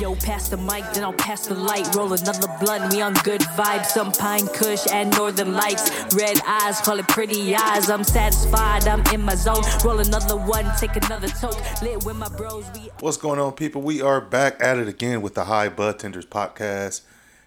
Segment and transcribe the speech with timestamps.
[0.00, 1.94] Yo, pass the mic, then I'll pass the light.
[1.94, 3.86] Roll another blunt, we on good vibes.
[3.86, 5.90] Some pine kush and northern lights.
[6.14, 7.88] Red eyes, call it pretty eyes.
[7.88, 9.62] I'm satisfied, I'm in my zone.
[9.84, 11.56] Roll another one, take another toke.
[11.82, 13.80] Lit with my bros, we What's going on, people?
[13.80, 17.02] We are back at it again with the High Bud Tenders podcast.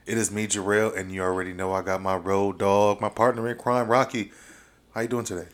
[0.05, 3.47] It is me, Jarrell, and you already know I got my road dog, my partner
[3.47, 4.31] in crime, Rocky.
[4.95, 5.47] How you doing today?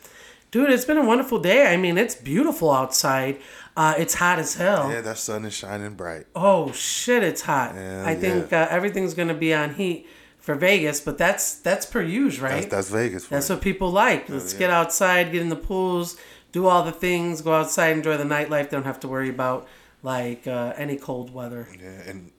[0.56, 1.68] Dude, it's been a wonderful day.
[1.68, 3.42] I mean, it's beautiful outside.
[3.76, 4.90] Uh, it's hot as hell.
[4.90, 6.28] Yeah, that sun is shining bright.
[6.34, 7.76] Oh shit, it's hot.
[7.76, 10.08] Yeah, I think uh, everything's gonna be on heat
[10.40, 12.70] for Vegas, but that's that's per use, right?
[12.70, 13.26] That's, that's Vegas.
[13.26, 13.56] For That's you.
[13.56, 14.30] what people like.
[14.30, 14.60] Let's yeah.
[14.60, 16.18] get outside, get in the pools,
[16.54, 18.70] do all the things, go outside, enjoy the nightlife.
[18.70, 19.68] Don't have to worry about
[20.04, 21.68] like uh, any cold weather.
[21.78, 22.32] Yeah, and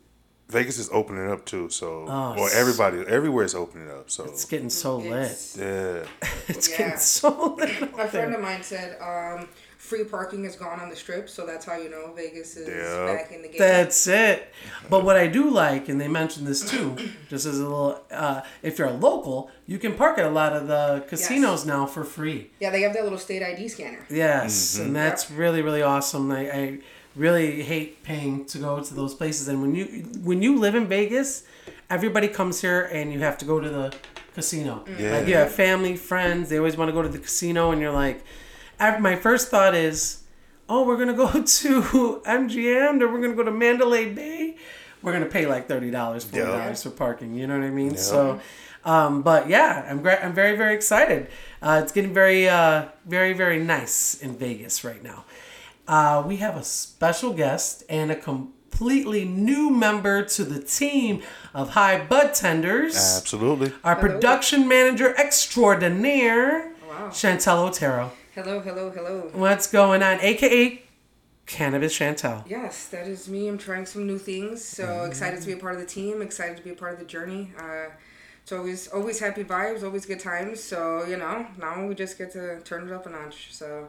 [0.48, 1.68] Vegas is opening up too.
[1.70, 4.10] So, Oh, well, everybody, everywhere is opening up.
[4.10, 5.30] So, It's getting so lit.
[5.32, 6.04] It's- yeah,
[6.48, 6.78] It's Yeah.
[6.78, 7.82] getting so lit.
[7.98, 11.64] A friend of mine said um, free parking is gone on the strip, so that's
[11.64, 13.06] how you know Vegas is Yeah.
[13.12, 13.58] back in the game.
[13.58, 14.52] That's it.
[14.88, 16.94] But what I do like, and they mentioned this too,
[17.28, 20.52] just as a little, uh, if you're a local, you can park at a lot
[20.52, 22.50] of the casinos now for free.
[22.60, 24.06] yeah, they have that little state ID scanner.
[24.08, 26.30] Yes, and that's really really awesome.
[26.30, 26.78] I, I
[27.16, 29.48] really hate paying to go to those places.
[29.48, 29.84] And when you
[30.22, 31.42] when you live in Vegas,
[31.90, 33.94] everybody comes here and you have to go to the
[34.34, 34.84] casino.
[34.98, 35.18] Yeah.
[35.18, 36.48] Like you have family, friends.
[36.50, 38.22] They always want to go to the casino, and you're like,
[38.78, 40.22] I- my first thought is,
[40.68, 41.82] oh, we're gonna go to
[42.26, 44.56] MGM, or we're gonna go to Mandalay Bay.
[45.02, 47.34] We're gonna pay like thirty dollars, forty dollars for parking.
[47.34, 47.96] You know what I mean?
[47.96, 48.40] So.
[48.84, 50.20] Um, but yeah, I'm great.
[50.22, 51.26] I'm very, very excited.
[51.60, 55.24] Uh, it's getting very, uh, very, very nice in Vegas right now.
[55.88, 61.22] Uh, we have a special guest and a completely new member to the team
[61.54, 62.96] of High Bud Tenders.
[63.16, 63.72] absolutely.
[63.84, 67.08] Our production manager extraordinaire, Wow.
[67.10, 68.12] Chantel Otero.
[68.34, 69.30] Hello, hello, hello.
[69.32, 70.18] What's going on?
[70.20, 70.82] AKA
[71.46, 72.42] Cannabis Chantel.
[72.48, 73.48] Yes, that is me.
[73.48, 74.64] I'm trying some new things.
[74.64, 75.06] So Mm-hmm.
[75.10, 76.20] excited to be a part of the team.
[76.22, 77.52] Excited to be a part of the journey.
[77.58, 77.90] Uh,
[78.42, 80.62] it's always always happy vibes, always good times.
[80.62, 83.52] So you know, now we just get to turn it up a notch.
[83.52, 83.88] So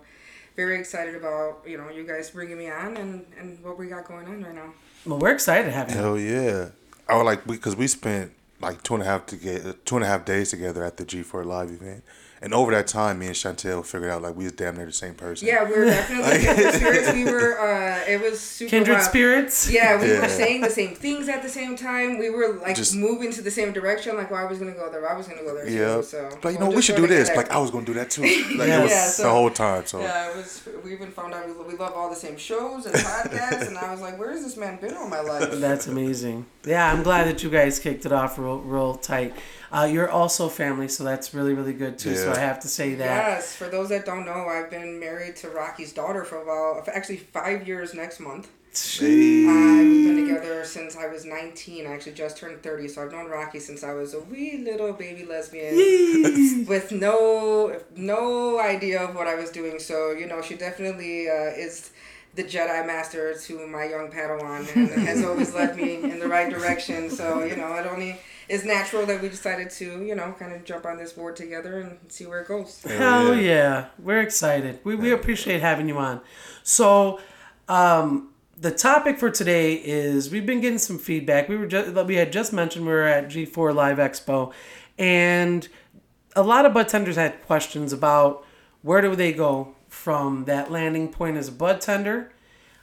[0.58, 4.06] very excited about you know you guys bringing me on and and what we got
[4.06, 4.74] going on right now.
[5.06, 5.96] Well, we're excited to have you.
[5.96, 6.70] Hell yeah!
[7.08, 10.04] I would like because we spent like two and a half to get two and
[10.04, 12.04] a half days together at the G4 live event,
[12.42, 14.92] and over that time, me and Chantel figured out like we was damn near the
[14.92, 15.48] same person.
[15.48, 17.14] Yeah, we were definitely kindred spirits.
[17.14, 17.60] We were.
[17.60, 18.70] Uh, it was super.
[18.70, 19.06] Kindred wild.
[19.10, 19.70] spirits.
[19.72, 20.22] Yeah, we Yeah.
[20.22, 22.18] were saying the same things at the same time.
[22.20, 24.16] We were like Just- moving to the same direction.
[24.18, 25.10] Like, well, I was gonna go there.
[25.10, 25.68] I was gonna go there.
[25.70, 25.96] Yeah.
[25.98, 27.30] Too, so like you we'll know, we should do this.
[27.36, 28.22] Like I was gonna do that too.
[28.58, 28.80] Like Yeah.
[28.80, 29.86] it was Yeah, the whole time.
[29.86, 30.68] So Yeah, it was.
[30.84, 33.92] We even found out we, we love all the same shows and podcasts, and I
[33.92, 36.46] was like, "Where has this man been all my life?" That's amazing.
[36.66, 39.34] Yeah, I'm glad that you guys kicked it off real, real tight.
[39.72, 42.16] Uh, you're also family, so that's really, really good too.
[42.16, 43.06] So I have to say that.
[43.06, 47.18] Yes, for those that don't know, I've been married to Rocky's daughter for about actually
[47.18, 48.50] five years next month.
[49.50, 51.88] Uh, we've been together since I was 19.
[51.88, 54.94] I actually just turned 30, so I've known Rocky since I was a wee little
[54.94, 59.80] baby lesbian with no no idea of what I was doing.
[59.80, 61.92] So you know, she definitely uh, is
[62.36, 66.50] the Jedi Master to my young Padawan, and has always led me in the right
[66.50, 67.10] direction.
[67.10, 68.18] So you know, it only
[68.50, 71.80] is natural that we decided to you know kind of jump on this board together
[71.82, 72.82] and see where it goes.
[72.84, 73.88] Hell yeah.
[74.00, 74.80] We're excited.
[74.84, 76.22] We, we appreciate having you on.
[76.64, 77.20] So,
[77.68, 81.48] um, the topic for today is we've been getting some feedback.
[81.48, 84.52] We were just we had just mentioned we were at G4 Live Expo,
[84.98, 85.68] and
[86.36, 88.46] a lot of bud tenders had questions about
[88.82, 92.32] where do they go from that landing point as a bud tender.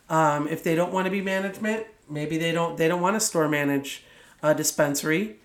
[0.09, 3.21] Um, if they don't want to be management, maybe they don't they don't want to
[3.21, 4.05] store manage
[4.43, 5.41] a dispensary,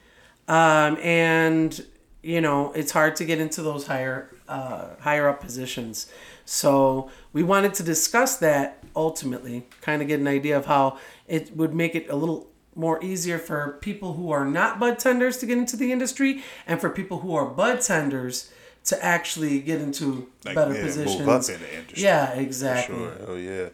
[0.50, 1.86] um, and
[2.22, 6.12] you know it's hard to get into those higher uh, higher up positions.
[6.44, 11.56] So we wanted to discuss that ultimately, kind of get an idea of how it
[11.56, 15.46] would make it a little more easier for people who are not bud tenders to
[15.46, 18.52] get into the industry, and for people who are bud tenders
[18.86, 21.20] to actually get into Like, better yeah, positions.
[21.20, 22.04] move up in the industry.
[22.04, 22.96] Yeah, exactly.
[22.96, 23.14] Sure.
[23.26, 23.70] Hell yeah.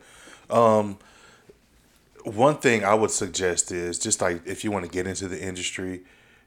[0.49, 0.97] Um,
[2.25, 5.41] one thing I would suggest is just like if you want to get into the
[5.41, 6.01] industry,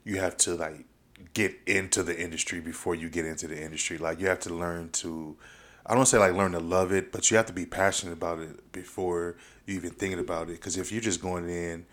[0.09, 0.87] you have to like
[1.35, 3.99] get into the industry before you get into the industry.
[3.99, 5.37] Like you have to learn to
[5.85, 8.39] I don't say like learn to love it, but you have to be passionate about
[8.39, 10.53] it before you even thinking about it.
[10.53, 11.85] Because if you're just going in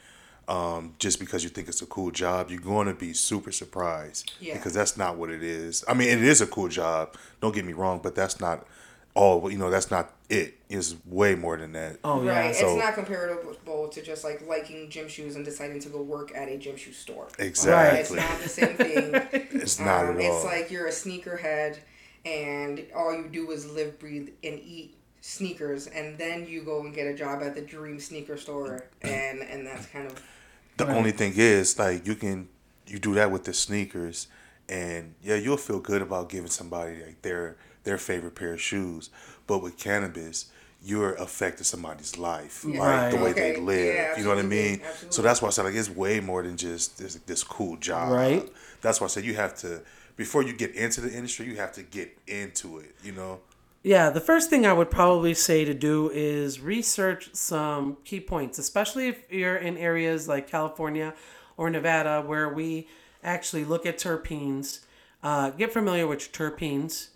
[0.48, 4.32] um, just because you think it's a cool job, you're going to be super surprised.
[4.40, 4.54] Yeah.
[4.54, 5.84] Because that's not what it is.
[5.88, 7.16] I mean, it is a cool job.
[7.42, 8.66] Don't get me wrong, but that's not
[9.16, 9.52] all.
[9.52, 10.56] You know, that's not it.
[10.70, 11.98] It's way more than that.
[12.04, 12.40] Oh yeah.
[12.46, 16.02] Right, So- it's not comparable to just like liking gym shoes and deciding to go
[16.02, 17.28] work at a gym shoe store.
[17.40, 18.18] Exactly.
[18.18, 18.28] Right.
[18.28, 19.48] It's not the same thing.
[19.62, 20.36] It's not Um, at all.
[20.36, 21.78] It's like you're a sneakerhead
[22.26, 26.94] and all you do is live, breathe, and eat sneakers, and then you go and
[26.94, 30.22] get a job at the dream sneaker store, and and that's kind of
[30.78, 32.50] The only thing is, like, you can
[32.88, 34.28] you do that with the sneakers,
[34.70, 39.10] and yeah, you'll feel good about giving somebody like their their favorite pair of shoes.
[39.48, 40.48] But with cannabis,
[40.84, 42.80] you're affecting somebody's life, Yeah.
[42.80, 43.24] like the Right.
[43.26, 43.96] way they live.
[43.96, 44.70] Yeah, you know what I absolutely.
[44.72, 44.82] mean?
[45.10, 48.12] So that's why I said like it's way more than just this this cool job.
[48.12, 48.48] Right.
[48.82, 49.82] That's why I said you have to
[50.18, 52.96] before you get into the industry, you have to get into it.
[53.04, 53.40] You know.
[53.84, 58.58] Yeah, the first thing I would probably say to do is research some key points,
[58.58, 61.14] especially if you're in areas like California
[61.56, 62.88] or Nevada where we
[63.24, 64.80] actually look at terpenes.
[65.24, 67.10] Uh, get familiar with terpenes.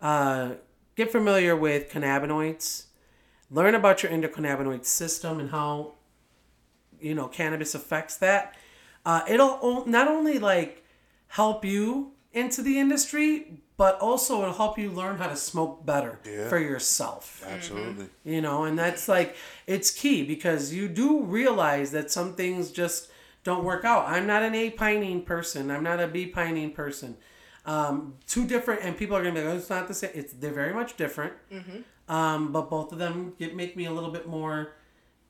[0.00, 0.52] Uh,
[0.96, 2.84] get familiar with cannabinoids.
[3.50, 5.94] Learn about your endocannabinoid system and how
[7.00, 8.54] you know cannabis affects that.
[9.04, 10.84] Uh, it'll not only like
[11.28, 16.18] help you into the industry, but also it'll help you learn how to smoke better
[16.24, 16.48] Yeah.
[16.48, 17.42] for yourself.
[17.46, 18.06] Absolutely.
[18.24, 19.34] You know, and that's like
[19.66, 23.10] it's key because you do realize that some things just
[23.42, 24.06] don't work out.
[24.06, 25.70] I'm not an A pinene person.
[25.70, 27.16] I'm not a B pinene person.
[27.66, 30.10] Um, two different, and people are gonna be like, oh, it's not the same.
[30.14, 31.34] It's they're very much different.
[32.08, 34.72] Um, but both of them get, make me a little bit more.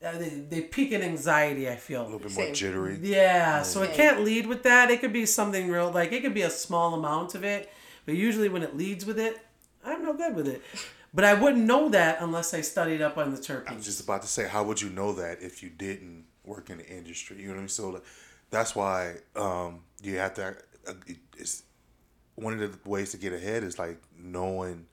[0.03, 1.69] Uh, they, they peak in anxiety.
[1.69, 2.55] I feel A little bit more Same.
[2.55, 2.99] jittery.
[3.03, 4.91] yeah, so it can't lead with that.
[4.91, 7.71] It could be something real, like it could be a small amount of it,
[8.07, 9.37] but usually when it leads with it,
[9.85, 10.63] I'm no good with it.
[11.13, 13.73] But I wouldn't know that unless I studied up on the turkey.
[13.73, 16.71] I was just about to say, how would you know that if you didn't work
[16.71, 17.37] in the industry?
[17.39, 17.69] You know what I mean?
[17.69, 18.05] So like,
[18.51, 20.57] that's why um, you have to.
[20.87, 20.93] Uh,
[21.37, 21.65] it's
[22.35, 24.87] one of the ways to get ahead is like knowing,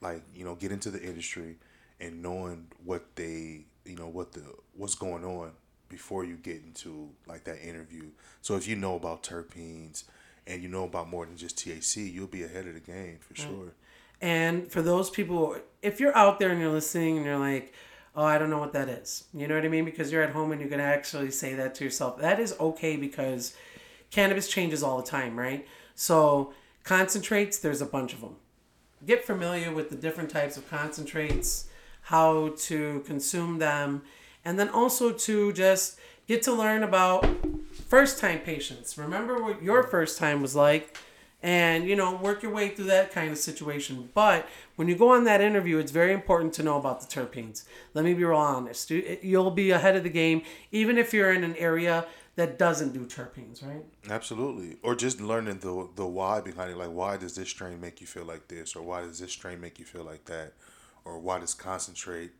[0.00, 1.56] like you know, get into the industry
[2.00, 4.42] and knowing what they, you know, what the
[4.76, 5.52] what's going on
[5.88, 8.06] before you get into like that interview.
[8.42, 10.04] So if you know about terpenes
[10.46, 13.34] and you know about more than just THC, you'll be ahead of the game for
[13.34, 13.44] mm.
[13.44, 13.74] sure.
[14.20, 17.74] And for those people, if you're out there and you're listening and you're like,
[18.16, 19.84] oh, I don't know what that is, you know what I mean?
[19.84, 22.18] Because you're at home and you can actually say that to yourself.
[22.18, 23.54] That is okay because
[24.10, 25.66] cannabis changes all the time, right?
[25.94, 26.52] So
[26.82, 28.36] concentrates, there's a bunch of them.
[29.06, 31.68] Get familiar with the different types of concentrates,
[32.02, 34.02] how to consume them,
[34.44, 37.26] and then also to just get to learn about
[37.88, 38.96] first time patients.
[38.98, 40.96] Remember what your first time was like
[41.42, 45.10] and you know work your way through that kind of situation but when you go
[45.10, 48.38] on that interview it's very important to know about the terpenes let me be real
[48.38, 50.40] honest You- you'll be ahead of the game
[50.72, 54.76] even if you're in an area that doesn't do terpenes right Absolutely.
[54.82, 56.76] Or just learning the the why behind it.
[56.76, 58.76] Like why does this strain make you feel like this?
[58.76, 60.52] Or why does this strain make you feel like that?
[61.04, 62.32] Or why does concentrate,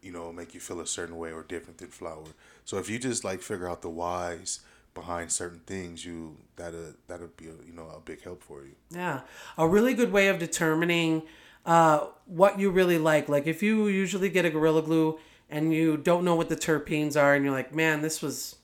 [0.00, 2.24] you know, make you feel a certain way or different than flower.
[2.64, 4.60] So if you just like figure out the whys
[4.94, 8.74] behind certain things, you that'll that'll be a, you know a big help for you.
[8.90, 9.20] Yeah,
[9.58, 11.22] a really good way of determining
[11.64, 13.28] uh, what you really like.
[13.28, 15.18] Like if you usually get a Gorilla Glue
[15.50, 18.56] and you don't know what the terpenes are, and you're like, man, this was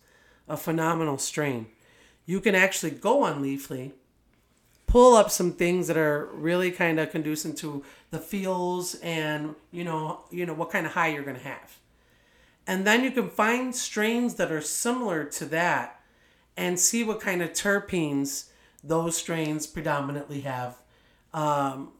[0.52, 1.66] a phenomenal strain,
[2.26, 3.92] you can actually go on Leafly,
[4.86, 9.82] pull up some things that are really kind of conducive to the feels and you
[9.82, 11.78] know you know what kind of high you're gonna have,
[12.66, 15.98] and then you can find strains that are similar to that
[16.54, 18.50] and see what kind of terpenes
[18.84, 20.76] those strains predominantly have.
[21.32, 21.92] Um,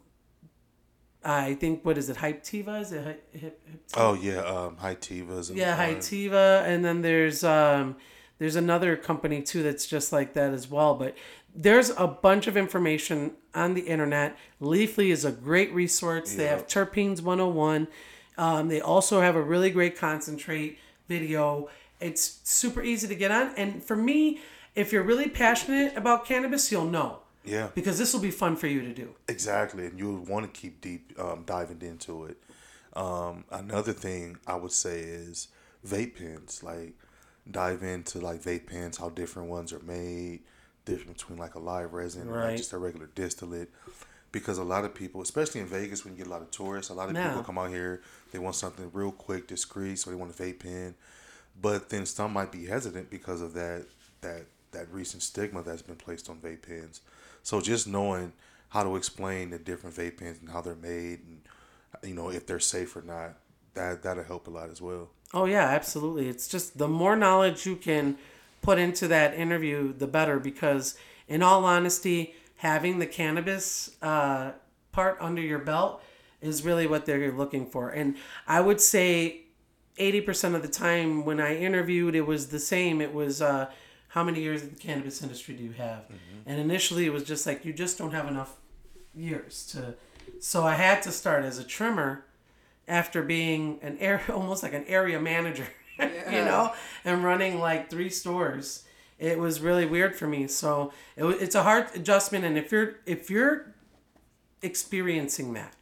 [1.24, 2.16] I think what is it?
[2.18, 2.82] Hyptiva?
[2.82, 5.54] Is it hy- hip, hip, Oh yeah, um, high Tivas.
[5.54, 7.96] yeah, Hytiva, and then there's um,
[8.38, 10.94] there's another company too that's just like that as well.
[10.94, 11.16] But
[11.54, 14.36] there's a bunch of information on the internet.
[14.60, 16.34] Leafly is a great resource.
[16.34, 17.88] They have Terpenes 101.
[18.38, 21.68] Um, they also have a really great concentrate video.
[22.00, 24.40] It's super easy to get on, and for me,
[24.74, 27.68] if you're really passionate about cannabis, you'll know Yeah.
[27.74, 29.14] because this will be fun for you to do.
[29.28, 32.38] Exactly, and you'll want to keep deep um, diving into it.
[32.94, 35.48] Um, another thing I would say is
[35.86, 36.62] vape pens.
[36.62, 36.94] Like
[37.50, 40.40] dive into like vape pens, how different ones are made,
[40.84, 43.70] different between like a live resin and like just a regular distillate.
[44.30, 46.90] Because a lot of people, especially in Vegas, when you get a lot of tourists,
[46.90, 48.00] a lot of people come out here.
[48.30, 50.94] They want something real quick, discreet, so they want a vape pen.
[51.60, 53.84] But then some might be hesitant because of that
[54.22, 57.02] that that recent stigma that's been placed on vape pens.
[57.42, 58.32] So just knowing
[58.70, 61.42] how to explain the different vape pens and how they're made and
[62.02, 63.34] you know if they're safe or not,
[63.74, 65.10] that that'll help a lot as well.
[65.34, 66.28] Oh yeah, absolutely.
[66.28, 68.18] It's just the more knowledge you can
[68.60, 70.38] put into that interview, the better.
[70.38, 70.96] Because
[71.26, 74.52] in all honesty, having the cannabis uh,
[74.92, 76.02] part under your belt
[76.40, 77.90] is really what they're looking for.
[77.90, 79.42] And I would say,
[79.98, 83.00] eighty percent of the time when I interviewed, it was the same.
[83.00, 83.70] It was uh,
[84.08, 86.04] how many years in the cannabis industry do you have?
[86.44, 88.56] And initially, it was just like you just don't have enough
[89.14, 89.94] years to.
[90.40, 92.24] So I had to start as a trimmer
[92.88, 95.68] after being an air almost like an area manager,
[96.00, 96.72] you know,
[97.04, 98.84] and running like three stores.
[99.18, 100.48] It was really weird for me.
[100.48, 103.72] So it, it's a hard adjustment, and if you're if you're
[104.62, 105.74] experiencing that,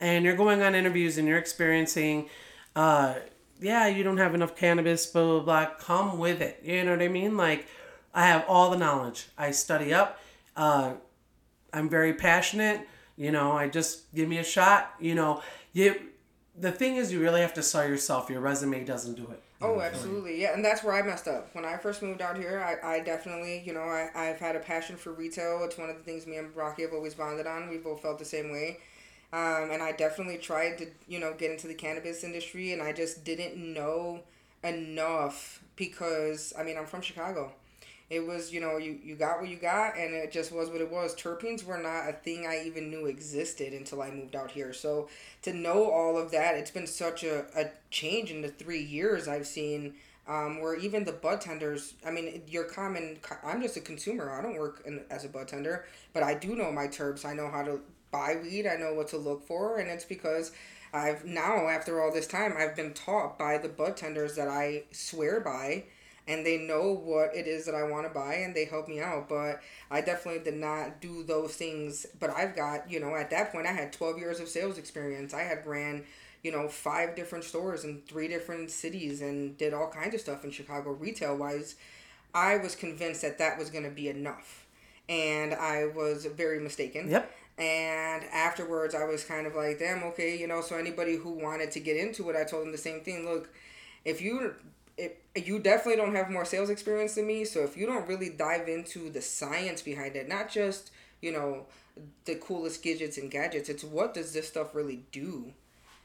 [0.00, 2.28] and you're going on interviews and you're experiencing,
[2.74, 3.14] uh,
[3.60, 5.74] yeah, you don't have enough cannabis, blah blah blah.
[5.78, 6.60] Come with it.
[6.64, 7.36] You know what I mean?
[7.36, 7.66] Like,
[8.14, 9.28] I have all the knowledge.
[9.36, 10.18] I study up.
[10.56, 10.94] Uh,
[11.72, 12.86] I'm very passionate.
[13.16, 14.94] You know, I just give me a shot.
[14.98, 15.94] You know, you.
[16.58, 18.28] The thing is, you really have to sell yourself.
[18.28, 19.42] Your resume doesn't do it.
[19.62, 20.40] Oh, absolutely.
[20.40, 21.54] Yeah, and that's where I messed up.
[21.54, 24.60] When I first moved out here, I, I definitely, you know, I, I've had a
[24.60, 25.62] passion for retail.
[25.64, 27.70] It's one of the things me and Rocky have always bonded on.
[27.70, 28.78] We both felt the same way.
[29.32, 32.92] Um, and I definitely tried to, you know, get into the cannabis industry, and I
[32.92, 34.20] just didn't know
[34.62, 37.52] enough because, I mean, I'm from Chicago.
[38.12, 40.82] It was, you know, you, you got what you got, and it just was what
[40.82, 41.14] it was.
[41.14, 44.74] Terpenes were not a thing I even knew existed until I moved out here.
[44.74, 45.08] So
[45.40, 49.28] to know all of that, it's been such a, a change in the three years
[49.28, 49.94] I've seen.
[50.28, 54.30] Um, where even the bud tenders, I mean, your common, I'm just a consumer.
[54.30, 57.24] I don't work in, as a bud tender, but I do know my terps.
[57.24, 58.66] I know how to buy weed.
[58.66, 60.52] I know what to look for, and it's because
[60.92, 64.84] I've now, after all this time, I've been taught by the bud tenders that I
[64.92, 65.84] swear by
[66.28, 69.00] and they know what it is that I want to buy and they help me
[69.00, 69.28] out.
[69.28, 69.60] But
[69.90, 72.06] I definitely did not do those things.
[72.18, 75.34] But I've got, you know, at that point, I had 12 years of sales experience.
[75.34, 76.04] I had ran,
[76.42, 80.44] you know, five different stores in three different cities and did all kinds of stuff
[80.44, 81.74] in Chicago retail wise.
[82.34, 84.66] I was convinced that that was going to be enough.
[85.08, 87.10] And I was very mistaken.
[87.10, 87.30] Yep.
[87.58, 90.62] And afterwards, I was kind of like, damn, okay, you know.
[90.62, 93.26] So anybody who wanted to get into it, I told them the same thing.
[93.26, 93.50] Look,
[94.04, 94.54] if you
[94.98, 98.30] if you definitely don't have more sales experience than me, so if you don't really
[98.30, 101.66] dive into the science behind it, not just you know
[102.24, 105.52] the coolest gadgets and gadgets, it's what does this stuff really do?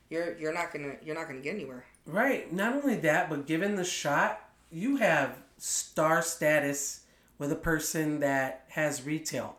[0.10, 1.86] You're you're not gonna you're not gonna get anywhere.
[2.06, 2.52] Right.
[2.54, 4.42] Not only that, but given the shot,
[4.72, 7.02] you have star status
[7.38, 9.58] with a person that has retail.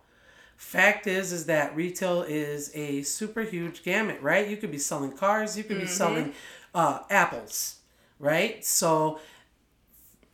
[0.57, 4.49] Fact is, is that retail is a super huge gamut, right?
[4.49, 6.33] You could be selling cars, you could be selling
[6.75, 7.77] uh, apples,
[8.19, 8.65] right?
[8.65, 9.21] So,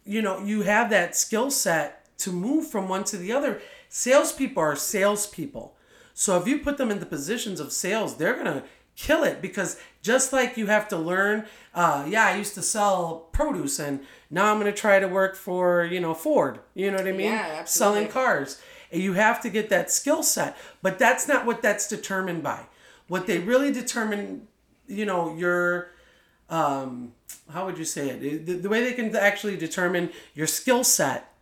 [0.05, 3.61] you know, you have that skill set to move from one to the other.
[3.89, 5.77] Salespeople are salespeople.
[6.15, 8.65] So if you put them in the positions of sales, they're gonna
[8.97, 13.29] kill it because just like you have to learn, uh, yeah, I used to sell
[13.33, 14.01] produce and
[14.31, 16.61] now I'm gonna try to work for you know Ford.
[16.75, 17.33] You know what I mean?
[17.33, 18.03] Yeah, absolutely.
[18.03, 18.63] Selling cars.
[18.93, 22.67] And you have to get that skill set, but that's not what that's determined by.
[23.09, 24.47] What they really determine,
[24.87, 25.91] you know, your
[26.51, 27.13] um,
[27.53, 28.47] how would you say it?
[28.47, 31.33] The, the way they can actually determine your skill set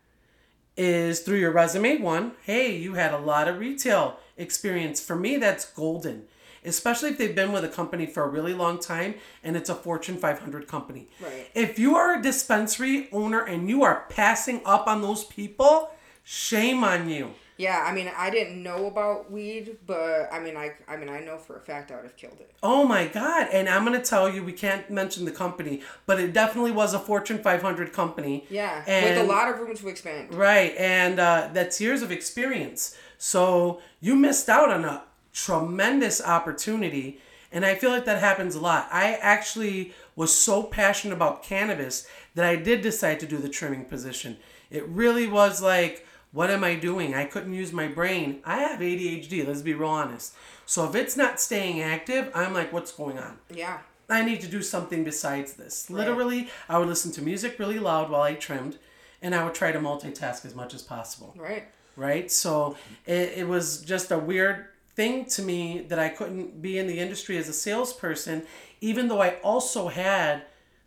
[0.77, 1.99] is through your resume.
[1.99, 5.01] One, hey, you had a lot of retail experience.
[5.01, 6.25] For me, that's golden,
[6.65, 9.75] especially if they've been with a company for a really long time and it's a
[9.75, 11.09] Fortune 500 company.
[11.21, 11.49] Right.
[11.55, 15.91] If you are a dispensary owner and you are passing up on those people,
[16.25, 17.33] shame on you.
[17.63, 21.21] Yeah, I mean, I didn't know about weed, but I mean, I I mean, I
[21.21, 22.51] know for a fact I would have killed it.
[22.61, 23.47] Oh my God.
[23.53, 26.93] And I'm going to tell you, we can't mention the company, but it definitely was
[26.93, 28.47] a Fortune 500 company.
[28.51, 30.35] Yeah, And- with a lot of room to expand.
[30.35, 32.97] Right, and uh, that's years of experience.
[33.17, 37.21] So you missed out on a tremendous opportunity,
[37.53, 38.89] and I feel like that happens a lot.
[38.91, 43.85] I actually was so passionate about cannabis that I did decide to do the trimming
[43.85, 44.39] position.
[44.69, 47.15] It really was like, what am I doing?
[47.15, 48.41] I couldn't use my brain.
[48.45, 50.35] I have ADHD, let's be real honest.
[50.67, 53.39] So if it's not staying active, I'm like, what's going on?
[53.51, 53.79] Yeah.
[54.09, 55.87] I need to do something besides this.
[55.89, 55.99] Right.
[55.99, 58.79] Literally, I would listen to music really loud while I trimmed,
[59.21, 61.35] and I would try to multitask as much as possible.
[61.37, 61.65] Right.
[61.97, 62.31] Right?
[62.31, 66.87] So it, it was just a weird thing to me that I couldn't be in
[66.87, 68.45] the industry as a salesperson,
[68.81, 70.43] even though I also had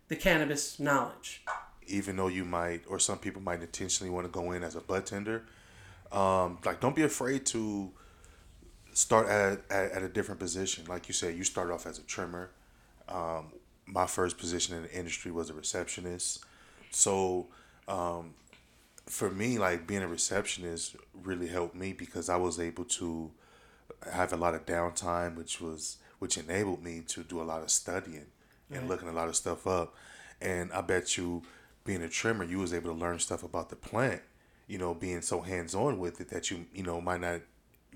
[0.08, 1.42] the cannabis knowledge.
[1.86, 4.80] Even though you might or some people might intentionally want to go in as a
[4.80, 5.44] bud tender
[6.12, 7.90] um, like don't be afraid to
[8.92, 10.84] start at, at, at a different position.
[10.86, 12.50] Like you said you started off as a trimmer.
[13.08, 13.52] Um,
[13.84, 16.44] my first position in the industry was a receptionist.
[16.90, 17.48] So
[17.88, 18.34] um,
[19.04, 23.30] for me like being a receptionist really helped me because i was able to
[24.12, 27.70] have a lot of downtime which was which enabled me to do a lot of
[27.70, 28.26] studying
[28.68, 29.94] and looking a lot of stuff up.
[30.40, 31.42] And i bet you
[31.86, 34.20] being a trimmer you was able to learn stuff about the plant
[34.66, 37.40] you know being so hands-on with it that you you know might not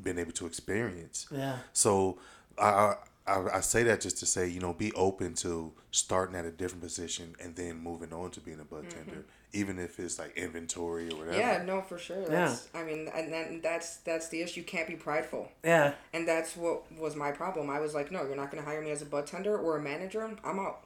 [0.03, 1.59] been able to experience Yeah.
[1.73, 2.19] so
[2.59, 6.35] I I- I, I say that just to say, you know, be open to starting
[6.35, 9.21] at a different position and then moving on to being a bud tender, mm-hmm.
[9.61, 11.37] even if it's like inventory or whatever.
[11.39, 12.27] Yeah, no, for sure.
[12.27, 14.61] That's, I mean, and then that's that's the issue.
[14.61, 15.93] You can't be prideful, Yeah.
[16.13, 17.71] and that's what was my problem.
[17.71, 19.83] I was like, no, you're not gonna hire me as a bud tender or a
[19.83, 20.29] manager.
[20.43, 20.85] I'm out.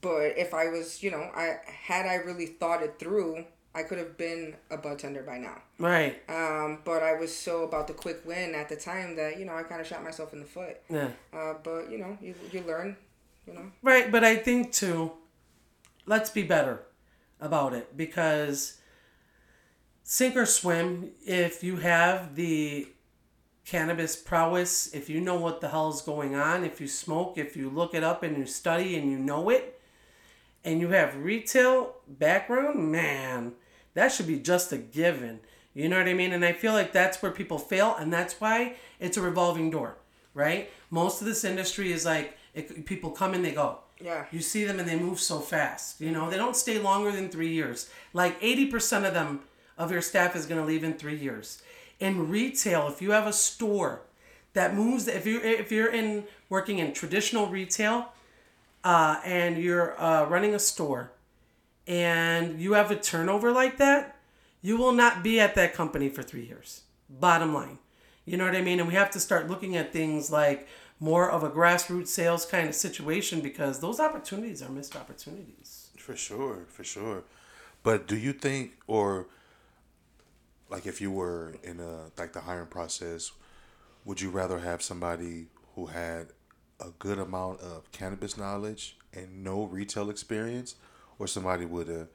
[0.00, 3.98] But if I was, you know, I had I really thought it through, I could
[3.98, 5.62] have been a bud tender by now.
[5.78, 6.22] Right.
[6.28, 9.54] Um, but I was so about the quick win at the time that you know
[9.54, 10.78] I kind of shot myself in the foot.
[10.88, 11.10] Yeah.
[11.32, 12.96] Uh, but you know, you you learn,
[13.46, 13.70] you know.
[13.82, 15.12] Right, but I think too,
[16.06, 16.82] let's be better
[17.40, 18.78] about it because
[20.02, 22.88] sink or swim, if you have the
[23.66, 27.68] cannabis prowess, if you know what the hell's going on, if you smoke, if you
[27.68, 29.75] look it up and you study and you know it,
[30.66, 33.52] and you have retail background, man,
[33.94, 35.40] that should be just a given.
[35.72, 36.32] You know what I mean?
[36.32, 39.96] And I feel like that's where people fail, and that's why it's a revolving door,
[40.34, 40.70] right?
[40.90, 43.78] Most of this industry is like it, people come and they go.
[44.00, 44.26] Yeah.
[44.32, 46.00] You see them and they move so fast.
[46.00, 47.88] You know, they don't stay longer than three years.
[48.12, 49.40] Like 80% of them,
[49.78, 51.62] of your staff is going to leave in three years.
[52.00, 54.02] In retail, if you have a store
[54.52, 58.12] that moves, if you if you're in working in traditional retail,
[58.86, 61.10] uh, and you're uh, running a store,
[61.88, 64.16] and you have a turnover like that,
[64.62, 66.82] you will not be at that company for three years.
[67.10, 67.78] Bottom line,
[68.24, 68.78] you know what I mean.
[68.78, 70.68] And we have to start looking at things like
[71.00, 75.88] more of a grassroots sales kind of situation because those opportunities are missed opportunities.
[75.98, 77.24] For sure, for sure.
[77.82, 79.26] But do you think, or
[80.70, 83.32] like if you were in a like the hiring process,
[84.04, 86.28] would you rather have somebody who had
[86.80, 90.76] a good amount of cannabis knowledge and no retail experience,
[91.18, 92.08] or somebody with a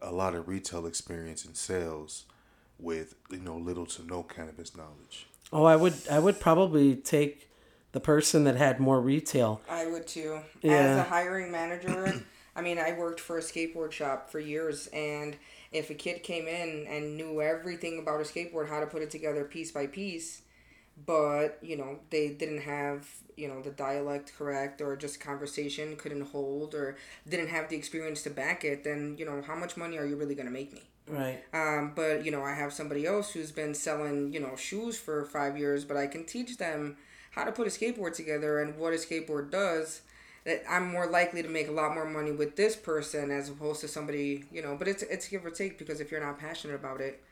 [0.00, 2.24] a lot of retail experience in sales
[2.78, 5.26] with you know little to no cannabis knowledge?
[5.52, 7.48] Oh, I would I would probably take
[7.92, 9.60] the person that had more retail.
[9.68, 10.40] I would too.
[10.62, 12.22] As a hiring manager,
[12.56, 15.36] I mean, I worked for a skateboard shop for years, and
[15.72, 19.10] if a kid came in and knew everything about a skateboard, how to put it
[19.10, 20.42] together piece by piece,
[21.06, 26.22] but you know they didn't have you know the dialect correct or just conversation couldn't
[26.22, 26.96] hold or
[27.28, 30.16] didn't have the experience to back it, then you know how much money are you
[30.16, 30.82] really gonna make me?
[31.06, 31.42] Right.
[31.54, 35.24] Um, but you know, I have somebody else who's been selling, you know, shoes for
[35.24, 36.96] five years, but I can teach them
[37.30, 40.02] how to put a skateboard together and what a skateboard does.
[40.44, 43.80] That I'm more likely to make a lot more money with this person as opposed
[43.82, 44.76] to somebody, you know.
[44.76, 47.22] But it's it's give or take because if you're not passionate about it,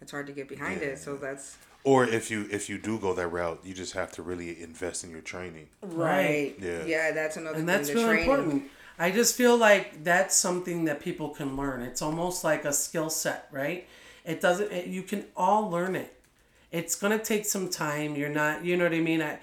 [0.00, 0.98] it's hard to get behind it.
[0.98, 4.22] So that's Or if you if you do go that route, you just have to
[4.22, 5.68] really invest in your training.
[5.82, 6.54] right.
[6.58, 6.84] Yeah.
[6.84, 7.76] Yeah, that's another and thing.
[7.76, 8.22] that's really training.
[8.24, 8.64] important.
[8.98, 11.82] I just feel like that's something that people can learn.
[11.82, 13.86] It's almost like a skill set, right?
[14.24, 14.72] It doesn't.
[14.72, 16.22] It, you can all learn it.
[16.70, 18.16] It's gonna take some time.
[18.16, 18.64] You're not.
[18.64, 19.20] You know what I mean.
[19.20, 19.38] I,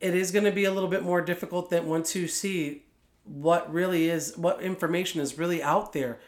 [0.00, 2.82] it is gonna be a little bit more difficult than once you see
[3.24, 6.18] what really is what information is really out there,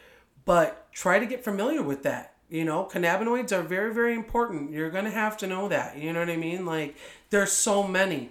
[0.45, 2.32] but try to get familiar with that.
[2.53, 4.71] You know, cannabinoids are very very important.
[4.71, 5.97] You're gonna have to know that.
[5.97, 6.67] You know what I mean?
[6.67, 6.97] Like
[7.31, 8.31] there's so many.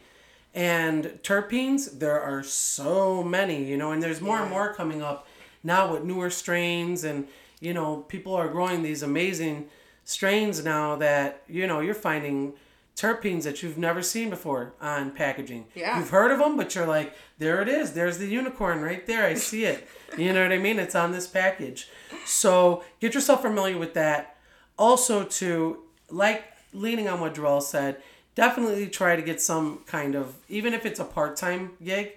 [0.54, 5.28] And terpenes, there are so many, you know, and there's more and more coming up
[5.64, 7.28] now with newer strains and
[7.62, 9.70] you know, people are growing these amazing
[10.04, 12.54] strains now that, you know, you're finding
[12.96, 15.66] terpenes that you've never seen before on packaging.
[15.74, 15.98] Yeah.
[15.98, 17.94] You've heard of them, but you're like, there it is.
[17.94, 19.26] There's the unicorn right there.
[19.26, 19.88] I see it.
[20.18, 20.80] you know what I mean?
[20.80, 21.90] It's on this package.
[22.26, 24.38] So get yourself familiar with that.
[24.78, 28.02] Also, to like leaning on what Joel said,
[28.36, 32.14] definitely try to get some kind of, even if it's a part time gig,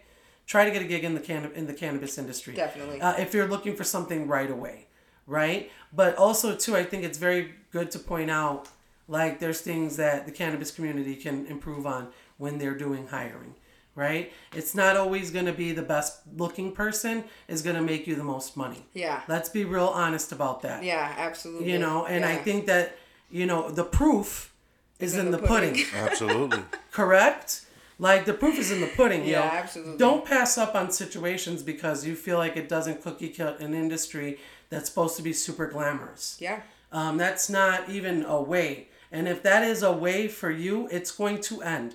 [0.46, 2.54] try to get a gig in the can in the cannabis industry.
[2.54, 3.00] Definitely.
[3.00, 4.87] Uh, if you're looking for something right away,
[5.26, 5.70] right?
[5.92, 8.68] But also too, I think it's very good to point out
[9.08, 13.54] like there's things that the cannabis community can improve on when they're doing hiring,
[13.94, 14.32] right?
[14.54, 18.14] It's not always going to be the best looking person is going to make you
[18.14, 18.86] the most money.
[18.94, 19.22] Yeah.
[19.28, 20.82] Let's be real honest about that.
[20.82, 21.70] Yeah, absolutely.
[21.70, 22.96] You know, and I think that
[23.30, 24.52] you know the proof
[25.00, 25.76] is in, the, pudding.
[25.94, 26.60] Absolutely.
[26.90, 27.66] correct?
[27.98, 29.24] Like the proof is in the pudding.
[29.24, 29.50] you Yeah, know?
[29.52, 29.98] absolutely.
[29.98, 34.38] Don't pass up on situations because you feel like it doesn't cookie cut an industry
[34.70, 36.36] that's supposed to be super glamorous.
[36.40, 36.62] Yeah.
[36.90, 38.88] Um, that's not even a way.
[39.14, 41.94] And if that is a way for you, it's going to end.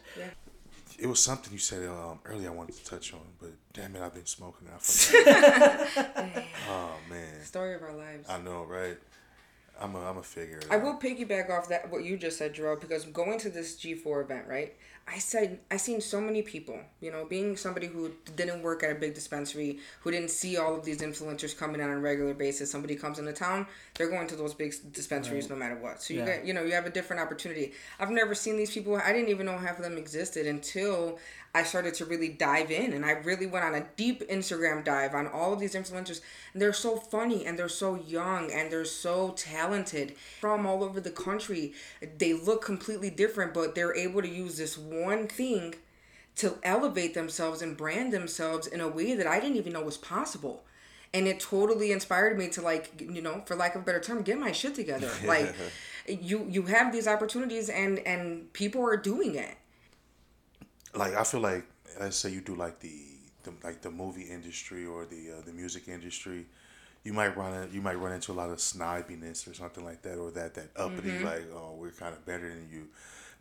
[0.98, 4.02] It was something you said um, earlier I wanted to touch on, but damn it,
[4.02, 4.70] I've been smoking.
[4.74, 6.46] I forgot.
[6.70, 8.30] oh man, Story of our lives.
[8.30, 8.98] I know, right?
[9.82, 10.62] I'm a, I'm a figure.
[10.70, 13.96] I will piggyback off that what you just said, Gerald, because going to this G
[13.96, 14.76] four event, right?
[15.12, 18.92] I said I seen so many people, you know, being somebody who didn't work at
[18.92, 22.34] a big dispensary, who didn't see all of these influencers coming out on a regular
[22.34, 22.70] basis.
[22.72, 26.02] Somebody comes into town, they're going to those big dispensaries no matter what.
[26.04, 26.26] So you Yeah.
[26.26, 27.74] get, you know, you have a different opportunity.
[28.00, 28.96] I've never seen these people.
[28.98, 31.20] I didn't even know half of them existed until
[31.54, 35.16] I started to really dive in and I really went on a deep Instagram dive
[35.16, 36.22] on all of these influencers.
[36.54, 41.00] And they're so funny and they're so young and they're so talented from all over
[41.00, 41.74] the country.
[42.18, 45.76] They look completely different, but they're able to use this one thing
[46.36, 49.98] to elevate themselves and brand themselves in a way that I didn't even know was
[49.98, 50.64] possible.
[51.14, 54.22] And it totally inspired me to like, you know, for lack of a better term,
[54.22, 55.12] get my shit together.
[55.26, 55.54] like
[56.08, 59.56] you you have these opportunities and and people are doing it.
[60.94, 61.66] Like I feel like
[62.00, 62.92] let's say you do like the,
[63.44, 66.46] the like the movie industry or the uh, the music industry,
[67.04, 70.02] you might run in, you might run into a lot of snobbiness or something like
[70.02, 72.88] that or that that uppity like oh we're kind of better than you,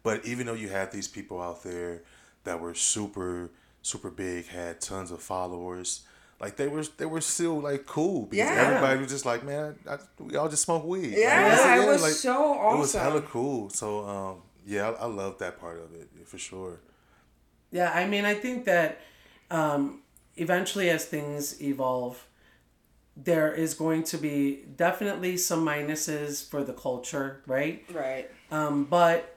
[0.03, 2.03] but even though you had these people out there
[2.45, 3.51] that were super
[3.83, 6.03] super big had tons of followers
[6.41, 8.61] like they were they were still like cool because Yeah.
[8.67, 11.11] everybody was just like man I, we all just smoke weed.
[11.13, 13.71] Like, Yeah, that's- it was so awesome it was hella cool.
[13.71, 16.81] So um yeah I, I love that part of it for sure
[17.71, 19.01] Yeah, I mean, I think that
[19.51, 20.03] um,
[20.37, 22.27] eventually, as things evolve,
[23.17, 27.85] there is going to be definitely some minuses for the culture, right?
[27.93, 28.31] Right.
[28.51, 29.37] Um, but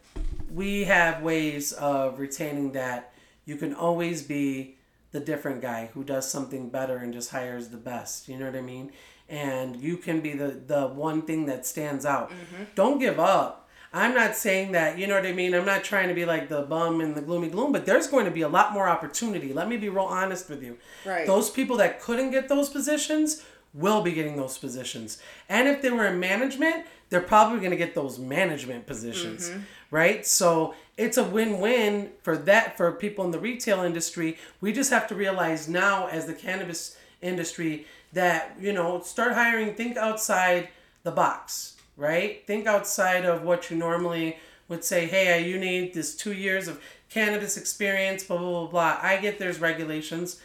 [0.53, 3.13] we have ways of retaining that.
[3.45, 4.77] You can always be
[5.11, 8.29] the different guy who does something better and just hires the best.
[8.29, 8.91] You know what I mean?
[9.27, 12.31] And you can be the, the one thing that stands out.
[12.75, 13.60] Don't give up.
[13.93, 15.53] I'm not saying that, you know what I mean?
[15.53, 18.25] I'm not trying to be like the bum and the gloomy gloom, but there's going
[18.25, 19.51] to be a lot more opportunity.
[19.53, 20.77] Let me be real honest with you.
[21.05, 21.27] Right.
[21.27, 25.17] Those people that couldn't get those positions will be getting those positions.
[25.49, 29.59] And if they were in management, they're probably going to get those management positions, mm-hmm.
[29.91, 30.25] right?
[30.25, 34.37] So it's a win-win for that for people in the retail industry.
[34.61, 39.75] We just have to realize now as the cannabis industry that, you know, start hiring,
[39.75, 40.69] think outside
[41.03, 42.45] the box, right?
[42.47, 46.81] Think outside of what you normally would say, hey, you need this two years of
[47.09, 48.99] cannabis experience, blah, blah, blah, blah.
[49.01, 50.39] I get there's regulations.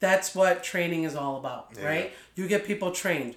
[0.00, 2.12] That's what training is all about, right?
[2.34, 3.36] You get people trained.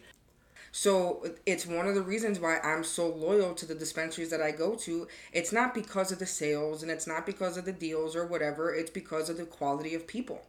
[0.76, 4.49] So it's one of the reasons why I'm so loyal to the dispensaries that I
[4.49, 5.08] go to.
[5.32, 8.73] It's not because of the sales and it's not because of the deals or whatever.
[8.73, 10.41] It's because of the quality of people.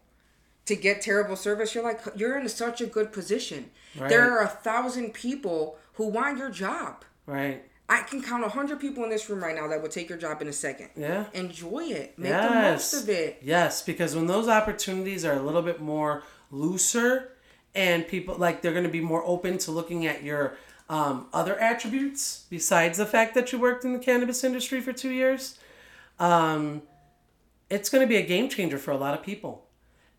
[0.64, 3.70] To get terrible service, you're like you're in such a good position.
[3.98, 4.08] Right.
[4.08, 7.04] There are a thousand people who want your job.
[7.26, 7.64] Right.
[7.88, 10.18] I can count a hundred people in this room right now that would take your
[10.18, 10.90] job in a second.
[10.96, 11.26] Yeah.
[11.34, 12.18] Enjoy it.
[12.18, 13.40] Make the most of it.
[13.42, 17.32] Yes, because when those opportunities are a little bit more looser
[17.74, 20.56] and people like they're going to be more open to looking at your
[20.88, 25.10] um, other attributes besides the fact that you worked in the cannabis industry for two
[25.10, 25.58] years,
[26.18, 26.82] um,
[27.68, 29.66] it's going to be a game changer for a lot of people.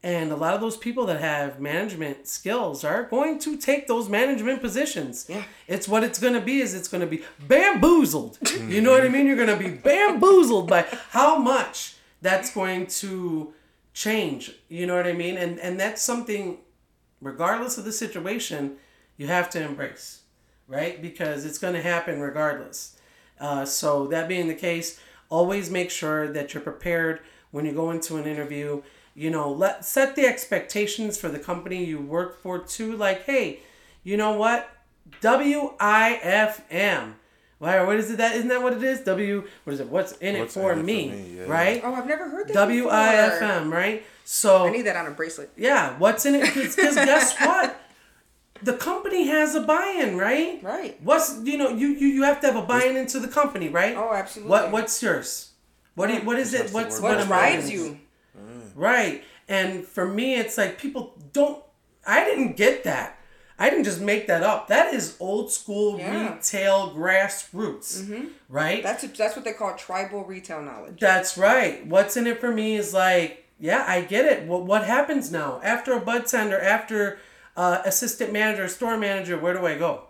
[0.05, 4.07] And a lot of those people that have management skills are going to take those
[4.07, 5.25] management positions.
[5.27, 5.43] Yeah.
[5.67, 8.37] It's what it's going to be is it's going to be bamboozled.
[8.67, 9.25] you know what I mean?
[9.25, 13.51] You're going to be bamboozled by how much that's going to
[13.95, 14.51] change.
[14.69, 15.37] You know what I mean?
[15.37, 16.59] And and that's something
[17.19, 18.75] regardless of the situation,
[19.17, 20.21] you have to embrace,
[20.67, 21.01] right?
[21.01, 22.95] Because it's going to happen regardless.
[23.39, 27.89] Uh, so that being the case, always make sure that you're prepared when you go
[27.89, 28.83] into an interview.
[29.17, 32.97] You know, let set the expectations for the company you work for too.
[32.97, 33.61] Like, hey,
[34.03, 34.69] you know what?
[35.21, 37.15] W I F M.
[37.57, 37.81] Why?
[37.83, 38.17] What is it?
[38.17, 38.99] That isn't that what it is?
[39.01, 39.47] W.
[39.63, 39.87] What is it?
[39.87, 41.09] What's in What's it for in it for me?
[41.11, 41.37] me?
[41.37, 41.43] Yeah.
[41.43, 41.81] Right.
[41.83, 42.53] Oh, I've never heard that.
[42.53, 43.79] W I F M, before.
[43.79, 44.03] Right.
[44.25, 45.51] So I need that on a bracelet.
[45.55, 46.53] yeah, what's in it?
[46.53, 47.81] Because guess what?
[48.63, 50.61] The company has a buy-in, right?
[50.63, 51.01] Right.
[51.01, 53.95] What's you know you you, you have to have a buy-in into the company, right?
[53.95, 54.49] Oh, absolutely.
[54.51, 55.51] What what's yours?
[55.93, 56.71] What do you, what is it?
[56.71, 57.99] What's what What drives you?
[58.75, 59.23] Right.
[59.47, 61.63] And for me, it's like people don't.
[62.05, 63.17] I didn't get that.
[63.57, 64.67] I didn't just make that up.
[64.67, 66.33] That is old school Yeah.
[66.35, 68.83] retail grassroots, right?
[68.83, 70.99] That's that's what they call tribal retail knowledge.
[70.99, 71.85] That's right.
[71.87, 74.43] What's in it for me is like, yeah, I get it.
[74.45, 77.17] What what happens now after a bud tender, after
[77.55, 79.37] uh, assistant manager, store manager?
[79.37, 80.09] Where do I go?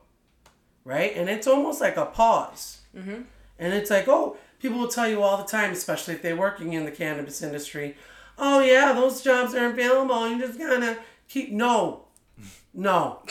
[0.83, 2.81] Right, and it's almost like a pause.
[2.95, 3.21] Mm-hmm.
[3.57, 6.73] And it's like, oh, people will tell you all the time, especially if they're working
[6.73, 7.95] in the cannabis industry.
[8.37, 10.27] Oh yeah, those jobs are available.
[10.29, 12.05] You just gotta keep no,
[12.73, 13.21] no,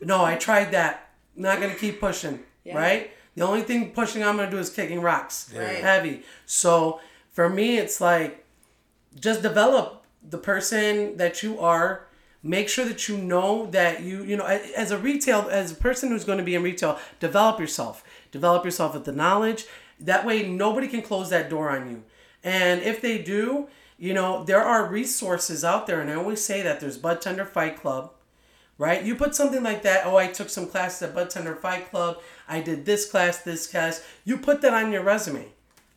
[0.00, 0.24] no.
[0.24, 1.10] I tried that.
[1.36, 2.40] Not gonna keep pushing.
[2.74, 3.10] Right.
[3.36, 5.76] The only thing pushing I'm gonna do is kicking rocks Right.
[5.82, 6.22] heavy.
[6.46, 7.00] So
[7.32, 8.44] for me, it's like
[9.18, 12.06] just develop the person that you are.
[12.42, 16.08] Make sure that you know that you, you know, as a retail, as a person
[16.08, 18.02] who's going to be in retail, develop yourself.
[18.32, 19.66] Develop yourself with the knowledge.
[19.98, 22.02] That way, nobody can close that door on you.
[22.42, 23.68] And if they do,
[24.00, 26.00] you know, there are resources out there.
[26.00, 28.10] And I always say that there's Bud Tender Fight Club
[28.80, 29.04] right?
[29.04, 30.06] You put something like that.
[30.06, 32.18] Oh, I took some classes at Bud Tender Fight Club.
[32.48, 34.02] I did this class, this class.
[34.24, 35.48] You put that on your resume.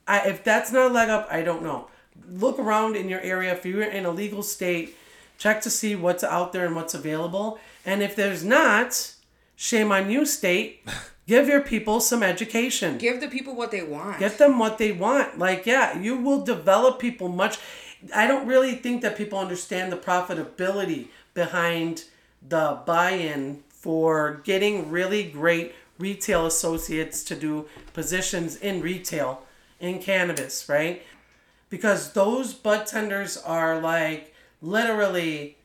[0.06, 1.88] I, if that's not a leg up, I don't know.
[2.30, 3.54] look around in your area.
[3.54, 4.98] If you're in a legal state,
[5.38, 7.58] check to see what's out there and what's available.
[7.86, 9.14] And if there's not,
[9.56, 10.86] shame on you, state.
[11.26, 12.98] Give your people some education.
[12.98, 14.20] Give the people what they want.
[14.20, 15.40] Get them what they want.
[15.40, 17.60] Like, yeah, you will develop people much.
[18.14, 22.06] I don't really think that people understand the profitability behind
[22.48, 29.44] the buy in for getting really great retail associates to do positions in retail
[29.80, 31.04] in cannabis, right?
[31.70, 35.58] Because those bud tenders are like literally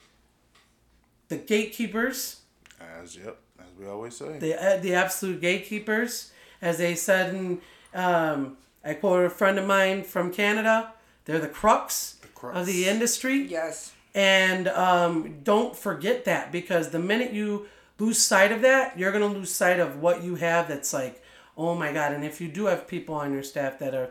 [1.28, 2.40] the gatekeepers
[2.80, 4.38] As yep, as we always say.
[4.38, 7.34] the uh, the absolute gatekeepers, as they said.
[7.34, 7.60] In,
[7.94, 10.92] um, I quoted a friend of mine from Canada.
[11.24, 12.17] They're the crux.
[12.42, 13.92] Of the industry, yes.
[14.14, 17.66] and um, don't forget that because the minute you
[17.98, 20.68] lose sight of that, you're gonna lose sight of what you have.
[20.68, 21.22] That's like,
[21.56, 22.12] oh my god!
[22.12, 24.10] And if you do have people on your staff that are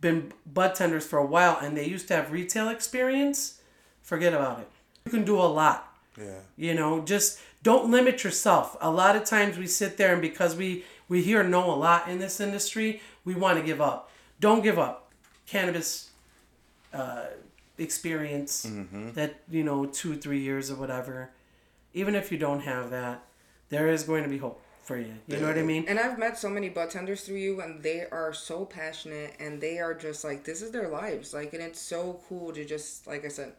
[0.00, 3.60] been bud tenders for a while and they used to have retail experience,
[4.02, 4.68] forget about it.
[5.04, 5.92] You can do a lot.
[6.16, 6.40] Yeah.
[6.56, 8.76] You know, just don't limit yourself.
[8.80, 12.08] A lot of times we sit there and because we we hear no a lot
[12.08, 14.10] in this industry, we want to give up.
[14.40, 15.10] Don't give up.
[15.46, 16.10] Cannabis
[16.92, 17.24] uh,
[17.78, 19.12] experience mm-hmm.
[19.12, 21.30] that you know two three years or whatever.
[21.94, 23.24] Even if you don't have that,
[23.70, 25.14] there is going to be hope for you.
[25.26, 25.84] You know what I mean?
[25.88, 29.78] And I've met so many tenders through you, and they are so passionate, and they
[29.78, 31.34] are just like this is their lives.
[31.34, 33.52] Like, and it's so cool to just like I said,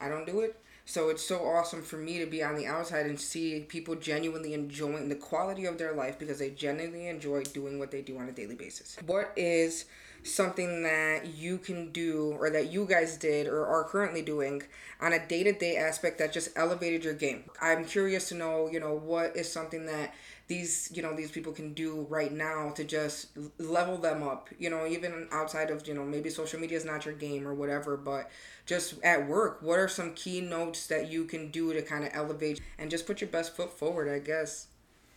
[0.00, 3.06] I don't do it, so it's so awesome for me to be on the outside
[3.06, 7.78] and see people genuinely enjoying the quality of their life because they genuinely enjoy doing
[7.78, 8.98] what they do on a daily basis.
[9.06, 9.86] What is
[10.24, 14.62] something that you can do or that you guys did or are currently doing
[15.00, 18.94] on a day-to-day aspect that just elevated your game i'm curious to know you know
[18.94, 20.14] what is something that
[20.48, 24.70] these you know these people can do right now to just level them up you
[24.70, 27.96] know even outside of you know maybe social media is not your game or whatever
[27.96, 28.30] but
[28.64, 32.10] just at work what are some key notes that you can do to kind of
[32.14, 34.68] elevate and just put your best foot forward i guess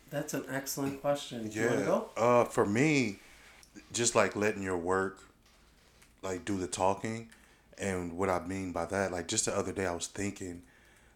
[0.09, 1.51] That's an excellent question.
[1.51, 1.85] You want to Yeah.
[1.85, 2.09] go?
[2.15, 3.19] Uh, for me,
[3.93, 5.19] just like letting your work,
[6.21, 7.29] like do the talking,
[7.77, 10.61] and what I mean by that, like just the other day I was thinking,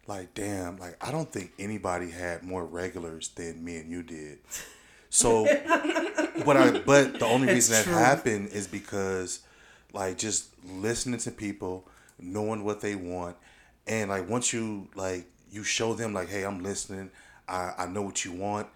[0.08, 4.40] like damn, like I don't think anybody had more regulars than me and you did.
[5.10, 5.44] So,
[6.44, 7.94] what I but the only It's reason that true.
[7.94, 9.42] happened is because,
[9.94, 11.88] like, just listening to people,
[12.20, 13.36] knowing what they want,
[13.88, 17.12] and like once you like you show them like, hey, I'm listening,
[17.48, 18.68] I I know what you want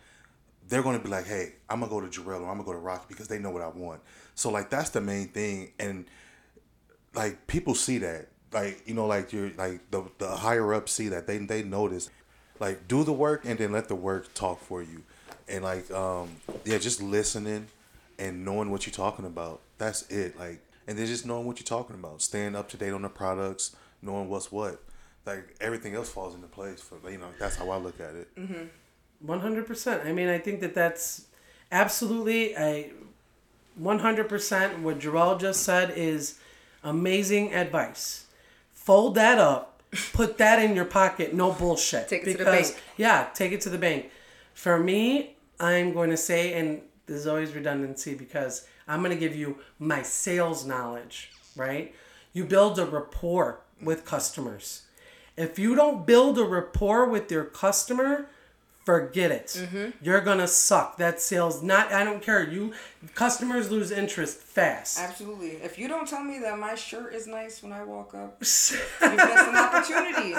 [0.67, 2.59] they're going to be like, hey, I'm going to go to Jarrell or I'm going
[2.59, 4.01] to go to Rocky because they know what I want.
[4.33, 5.71] So, like, that's the main thing.
[5.79, 6.05] And,
[7.13, 8.29] like, people see that.
[8.51, 11.27] Like, you know, like, you're, like, the, the higher up see that.
[11.27, 12.09] They, they notice.
[12.59, 15.03] Like, do the work and then let the work talk for you.
[15.47, 16.29] And, like, um,
[16.63, 17.67] yeah, just listening
[18.17, 19.61] and knowing what you're talking about.
[19.77, 20.39] That's it.
[20.39, 23.09] Like, and then just knowing what you're talking about, staying up to date on the
[23.09, 24.81] products, knowing what's what.
[25.25, 28.35] Like, everything else falls into place for, you know, that's how I look at it.
[28.35, 28.63] Mm-hmm.
[29.23, 30.05] 100%.
[30.05, 31.25] I mean, I think that that's
[31.71, 32.91] absolutely a
[33.81, 36.39] 100% what Jarrell just said is
[36.83, 38.25] amazing advice.
[38.73, 39.81] Fold that up,
[40.13, 42.07] put that in your pocket, no bullshit.
[42.07, 42.83] Take it because, to the bank.
[42.97, 44.11] Yeah, take it to the bank.
[44.53, 49.35] For me, I'm going to say, and there's always redundancy because I'm going to give
[49.35, 51.93] you my sales knowledge, right?
[52.33, 54.83] You build a rapport with customers.
[55.37, 58.29] If you don't build a rapport with your customer,
[58.85, 59.47] forget it.
[59.47, 59.89] Mm-hmm.
[60.01, 60.97] You're gonna suck.
[60.97, 61.91] That sales not.
[61.91, 62.47] I don't care.
[62.47, 62.71] You
[63.15, 64.99] customers lose interest fast.
[64.99, 65.53] Absolutely.
[65.63, 68.45] If you don't tell me that my shirt is nice when I walk up, you
[68.45, 70.35] missed an opportunity.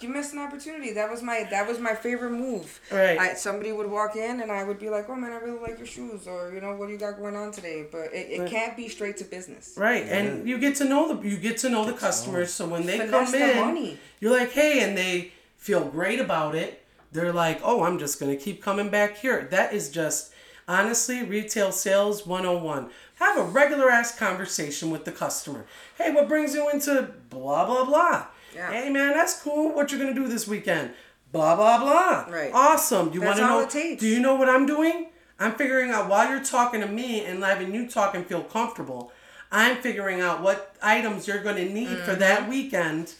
[0.00, 0.92] You missed an opportunity.
[0.92, 2.80] That was my that was my favorite move.
[2.92, 3.18] Right.
[3.18, 5.78] I, somebody would walk in and I would be like, "Oh man, I really like
[5.78, 8.50] your shoes," or you know, "What do you got going on today?" But it, it
[8.50, 9.74] can't be straight to business.
[9.76, 12.54] Right, and you get to know the you get to know the customers.
[12.54, 13.98] So when they Finesse come the in, money.
[14.20, 16.82] you're like, hey, and they feel great about it.
[17.12, 19.48] They're like, oh, I'm just gonna keep coming back here.
[19.50, 20.32] That is just
[20.68, 22.90] honestly retail sales 101.
[23.16, 25.66] Have a regular ass conversation with the customer.
[25.98, 28.26] Hey, what brings you into blah blah blah?
[28.54, 28.70] Yeah.
[28.72, 29.74] Hey man, that's cool.
[29.74, 30.90] What you're gonna do this weekend?
[31.32, 32.26] Blah blah blah.
[32.34, 32.50] Right.
[32.52, 33.08] Awesome.
[33.10, 33.68] Do you want to know?
[33.98, 35.06] Do you know what I'm doing?
[35.38, 39.10] I'm figuring out while you're talking to me and having you talk and feel comfortable.
[39.50, 42.20] I'm figuring out what items you're going to need for Mm-hmm.
[42.20, 43.14] that weekend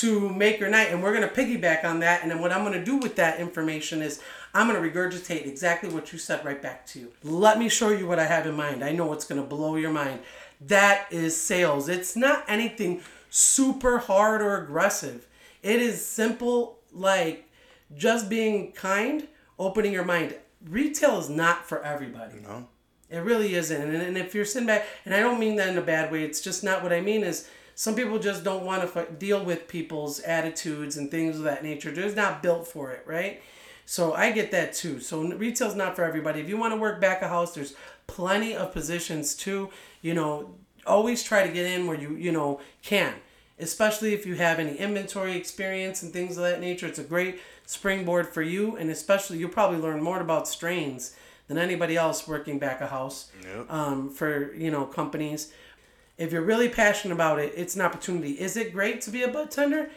[0.00, 2.22] to make your night, and we're going to piggyback on that.
[2.22, 4.20] And then what I'm going to do with that information is
[4.52, 7.12] I'm going to regurgitate exactly what you said right back to you.
[7.22, 8.84] Let me show you what I have in mind.
[8.84, 10.20] I know it's going to blow your mind.
[10.60, 11.88] That is sales.
[11.88, 15.26] It's not anything super hard or aggressive.
[15.62, 17.48] It is simple, like
[17.96, 19.28] just being kind,
[19.58, 20.34] opening your mind.
[20.68, 22.40] Retail is not for everybody.
[22.42, 22.68] No.
[23.08, 23.80] It really isn't.
[23.80, 26.24] And, and if you're sitting back, and I don't mean that in a bad way,
[26.24, 29.44] it's just not what I mean is some people just don't want to f- deal
[29.44, 31.90] with people's attitudes and things of that nature.
[31.92, 33.42] They're just not built for it, right?
[33.84, 34.98] So I get that too.
[34.98, 36.40] So retail's not for everybody.
[36.40, 37.74] If you want to work back a house, there's
[38.08, 39.70] plenty of positions too.
[40.02, 40.54] You know,
[40.86, 43.14] always try to get in where you you know can,
[43.60, 46.86] especially if you have any inventory experience and things of that nature.
[46.86, 51.14] It's a great springboard for you, and especially you'll probably learn more about strains
[51.48, 53.70] than anybody else working back a house Yep.
[53.72, 55.52] um, for you know companies.
[56.18, 58.32] If you're really passionate about it, it's an opportunity.
[58.32, 59.90] Is it great to be a bud tender?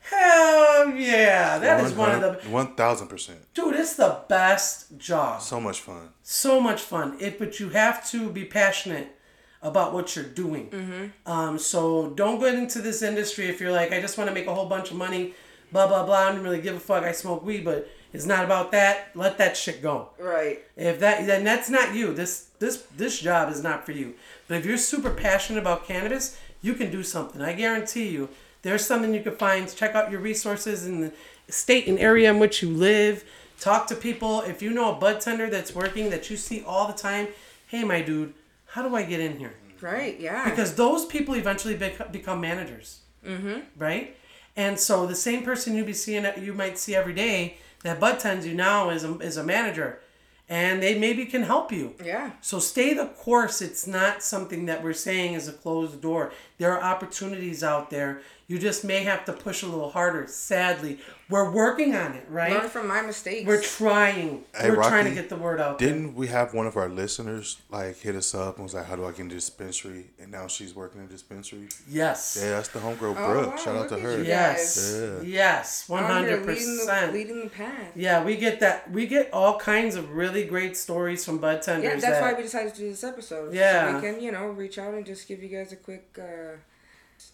[0.00, 1.58] Hell yeah!
[1.58, 3.38] That is one of the one thousand percent.
[3.54, 3.76] dude.
[3.76, 5.40] It's the best job.
[5.40, 6.08] So much fun.
[6.22, 7.16] So much fun.
[7.20, 9.16] It, but you have to be passionate
[9.62, 10.70] about what you're doing.
[10.70, 11.30] Mm-hmm.
[11.30, 14.48] Um, so don't go into this industry if you're like, I just want to make
[14.48, 15.34] a whole bunch of money,
[15.70, 16.16] blah blah blah.
[16.16, 17.04] I don't really give a fuck.
[17.04, 19.12] I smoke weed, but it's not about that.
[19.14, 20.10] Let that shit go.
[20.18, 20.64] Right.
[20.76, 22.12] If that then that's not you.
[22.12, 24.14] This this this job is not for you.
[24.52, 27.40] But if you're super passionate about cannabis, you can do something.
[27.40, 28.28] I guarantee you.
[28.60, 29.74] There's something you can find.
[29.74, 31.12] Check out your resources in the
[31.48, 33.24] state and area in which you live.
[33.58, 34.42] Talk to people.
[34.42, 37.28] If you know a bud tender that's working that you see all the time,
[37.68, 38.34] hey my dude,
[38.66, 39.54] how do I get in here?
[39.80, 40.20] Right.
[40.20, 40.44] Yeah.
[40.44, 43.60] Because those people eventually bec- become managers, mm-hmm.
[43.78, 44.14] right?
[44.54, 48.20] And so the same person you be seeing you might see every day that bud
[48.20, 50.00] tends you now is a, is a manager,
[50.48, 51.94] and they maybe can help you.
[52.04, 52.32] yeah.
[52.40, 53.62] So stay the course.
[53.62, 56.32] It's not something that we're saying is a closed door.
[56.62, 58.20] There are opportunities out there.
[58.46, 60.26] You just may have to push a little harder.
[60.26, 60.98] Sadly,
[61.30, 62.52] we're working on it, right?
[62.52, 63.46] Learn from my mistakes.
[63.46, 64.44] We're trying.
[64.54, 65.78] Hey, we're trying to get the word out.
[65.78, 68.94] Didn't we have one of our listeners like hit us up and was like, "How
[68.96, 71.68] do I get into dispensary?" And now she's working in dispensary.
[71.88, 72.38] Yes.
[72.40, 73.50] Yeah, that's the homegirl Oh, Brooke.
[73.52, 74.18] wow, Shout out to her.
[74.18, 74.24] you.
[74.24, 74.98] Yes.
[75.00, 75.22] Yeah.
[75.22, 75.88] Yes.
[75.88, 77.12] One Out here hundred leading the, percent.
[77.14, 77.92] leading the path.
[77.96, 78.90] Yeah, we get that.
[78.90, 81.84] We get all kinds of really great stories from bud tenders.
[81.84, 83.54] Yeah, that's that, why we decided to do this episode.
[83.54, 83.88] Yeah.
[83.88, 86.18] So we can, you know, reach out and just give you guys a quick.
[86.20, 86.51] Uh,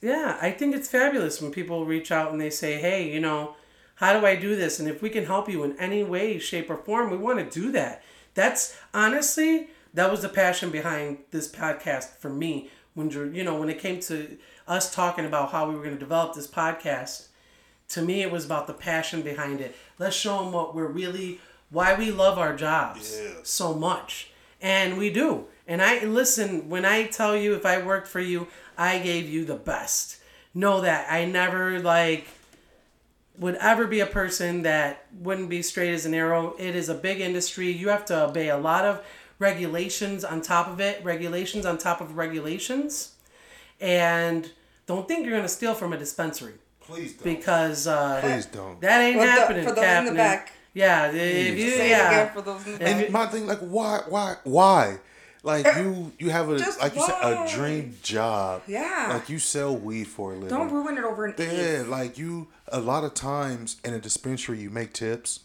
[0.01, 3.57] Yeah, I think it's fabulous when people reach out and they say, "Hey, you know,
[3.97, 6.71] how do I do this?" And if we can help you in any way, shape,
[6.71, 8.03] or form, we want to do that.
[8.35, 12.71] That's honestly that was the passion behind this podcast for me.
[12.95, 16.01] When you know, when it came to us talking about how we were going to
[16.01, 17.29] develop this podcast,
[17.91, 19.75] to me it was about the passion behind it.
[19.99, 23.31] Let's show them what we're really, why we love our jobs Yeah.
[23.43, 25.47] so much, and we do.
[25.67, 29.45] And I listen when I tell you if I worked for you, I gave you
[29.45, 30.19] the best.
[30.55, 32.27] Know that I never like
[33.39, 36.55] would ever be a person that wouldn't be straight as an arrow.
[36.59, 37.71] It is a big industry.
[37.71, 39.05] You have to obey a lot of
[39.39, 43.15] regulations on top of it, regulations on top of regulations.
[43.81, 44.51] And
[44.87, 47.23] don't think you're going to steal from a dispensary Please don't.
[47.25, 48.81] because uh, Please don't.
[48.81, 49.65] that ain't For the- happening.
[49.69, 50.53] for those in the back.
[50.79, 52.11] Yeah, if you, say yeah.
[52.11, 52.81] again for those in.
[52.81, 54.99] And my thing, like, why, why, why?
[55.43, 58.63] Like er, you, you have a Just like you said a dream job.
[58.67, 59.11] Yeah.
[59.13, 60.49] Like you sell weed for a living.
[60.49, 61.89] Don't ruin it over an Yeah, eighth.
[61.89, 62.49] like you.
[62.69, 65.41] A lot of times in a dispensary, you make tips.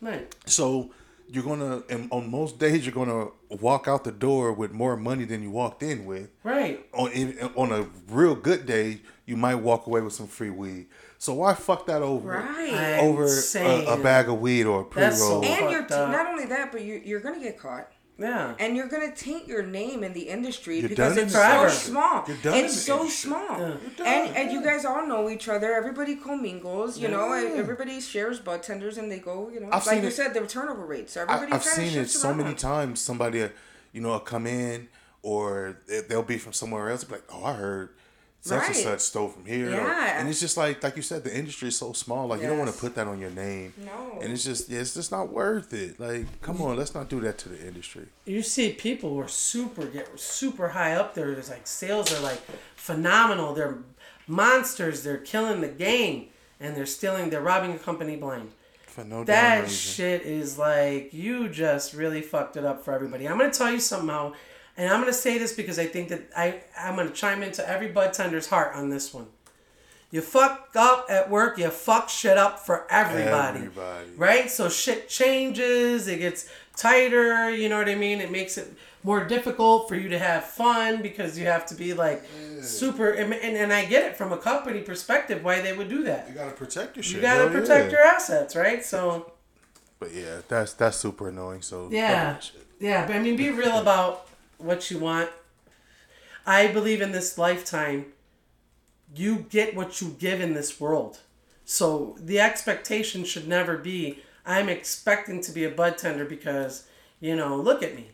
[0.00, 0.32] Right.
[0.46, 0.92] So
[1.28, 5.24] you're gonna, and on most days, you're gonna walk out the door with more money
[5.24, 6.30] than you walked in with.
[6.44, 6.86] Right.
[6.92, 7.10] On
[7.56, 10.86] on a real good day, you might walk away with some free weed.
[11.18, 12.30] So why fuck that over?
[12.30, 12.72] Right.
[12.72, 15.44] I'm Over a, a bag of weed or a pre That's so roll.
[15.44, 17.90] and you're t- not only that, but you're, you're gonna get caught.
[18.20, 18.54] Yeah.
[18.58, 21.60] And you're gonna taint your name in the industry You're because done it's the so
[21.60, 21.90] industry.
[21.92, 22.24] small.
[22.26, 23.30] You're done it's the so industry.
[23.30, 23.58] small.
[23.60, 24.04] Yeah.
[24.04, 25.72] And and you guys all know each other.
[25.72, 26.98] Everybody commingles.
[26.98, 29.50] You know, everybody shares bud tenders, and they go.
[29.52, 31.12] You know, I've like seen you it- said, the turnover rates.
[31.14, 33.00] So everybody I've seen it shifts so many times.
[33.00, 33.48] Somebody, uh,
[33.92, 34.88] you know, come in
[35.22, 37.02] or they- they'll be from somewhere else.
[37.04, 37.90] Be like, oh, I heard
[38.40, 39.68] such and such stole from here.
[39.74, 42.26] or- and it's just like, like you said, the industry is so small.
[42.28, 43.74] Like you don't want to put that on your name.
[43.84, 44.18] No.
[44.22, 45.98] And it's just, yeah, it's just not worth it.
[46.00, 48.06] Like, come on, let's not do that to the industry.
[48.26, 51.32] you see people who are super get super high up there.
[51.32, 52.40] There's like sales are like
[52.76, 53.54] phenomenal.
[53.54, 53.78] They're
[54.26, 55.02] monsters.
[55.02, 56.28] They're killing the game,
[56.60, 57.30] and they're stealing.
[57.30, 58.52] They're robbing a company blind.
[58.86, 59.76] For no damn That reason.
[59.94, 63.28] shit is like you just really fucked it up for everybody.
[63.28, 64.34] I'm gonna tell you something now,
[64.78, 67.88] and I'm gonna say this because I think that I I'm gonna chime into every
[67.88, 69.26] bud tender's heart on this one.
[70.10, 73.58] You fuck up at work, you fuck shit up for everybody.
[73.58, 74.10] Everybody.
[74.16, 74.50] Right?
[74.50, 78.20] So shit changes, it gets tighter, you know what I mean?
[78.20, 81.92] It makes it more difficult for you to have fun because you have to be
[81.92, 82.22] like
[82.62, 86.04] super and, and, and I get it from a company perspective why they would do
[86.04, 86.28] that.
[86.28, 87.16] You gotta protect your shit.
[87.16, 87.98] You gotta hell protect yeah.
[87.98, 88.84] your assets, right?
[88.84, 89.32] So
[89.98, 91.62] But yeah, that's that's super annoying.
[91.62, 92.34] So Yeah.
[92.34, 92.66] fuck that shit.
[92.80, 94.27] Yeah, but I mean, be real about
[94.58, 95.30] what you want.
[96.46, 98.06] I believe in this lifetime,
[99.14, 101.20] you get what you give in this world.
[101.64, 106.86] So the expectation should never be, I'm expecting to be a bud tender because,
[107.20, 108.10] you know, look at me.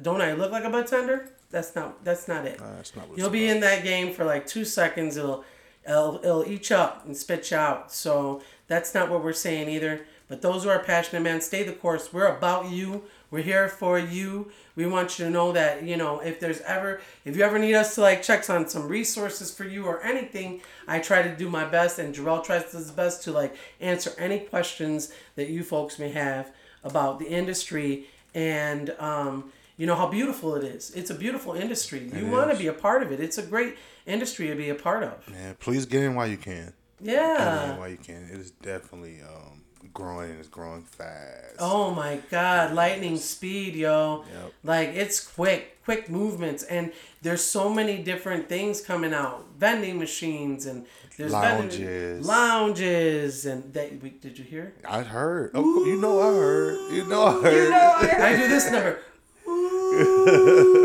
[0.00, 1.30] Don't I look like a bud tender?
[1.50, 2.60] that's not that's not it.
[2.60, 3.56] Nah, that's not what You'll be about.
[3.56, 5.16] in that game for like two seconds.
[5.16, 5.44] It'll,
[5.86, 7.92] it'll it'll eat you up and spit you out.
[7.92, 10.06] So that's not what we're saying either.
[10.30, 12.12] But those who are passionate, man, stay the course.
[12.12, 13.02] We're about you.
[13.32, 14.50] We're here for you.
[14.76, 17.74] We want you to know that you know if there's ever if you ever need
[17.74, 21.50] us to like check on some resources for you or anything, I try to do
[21.50, 25.98] my best, and Jarrell tries his best to like answer any questions that you folks
[25.98, 26.52] may have
[26.84, 30.92] about the industry and um, you know how beautiful it is.
[30.92, 32.08] It's a beautiful industry.
[32.14, 33.18] You It want to be a part of it.
[33.18, 33.76] It's a great
[34.06, 35.28] industry to be a part of.
[35.28, 36.72] Man, please get in while you can.
[37.02, 37.78] Get in Yeah.
[37.78, 38.28] while you can.
[38.32, 39.62] It is definitely um,
[39.92, 41.56] growing and it's growing fast.
[41.58, 44.24] Oh my God, lightning speed, yo!
[44.32, 44.52] Yep.
[44.64, 49.46] Like it's quick, quick movements, and there's so many different things coming out.
[49.58, 50.86] Vending machines and
[51.18, 52.26] there's vending- Lounges.
[52.26, 54.72] lounges, and that We, did you hear?
[54.88, 55.50] I heard.
[55.54, 56.92] Oh, you know I heard.
[56.94, 57.64] You know I heard.
[57.64, 58.20] You know, I heard.
[58.22, 58.98] I do this number.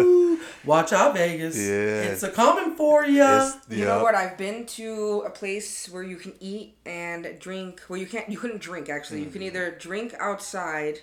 [0.66, 0.70] Ooh.
[0.70, 1.55] Watch out, Vegas.
[1.57, 2.03] Yeah.
[2.11, 3.24] It's a coming for you.
[3.24, 4.16] It's- You know what?
[4.16, 7.82] I've been to a place where you can eat and drink.
[7.89, 8.30] Well, you can't.
[8.30, 9.20] You couldn't drink actually.
[9.20, 9.47] You can Mm-hmm.
[9.55, 10.99] either drink outside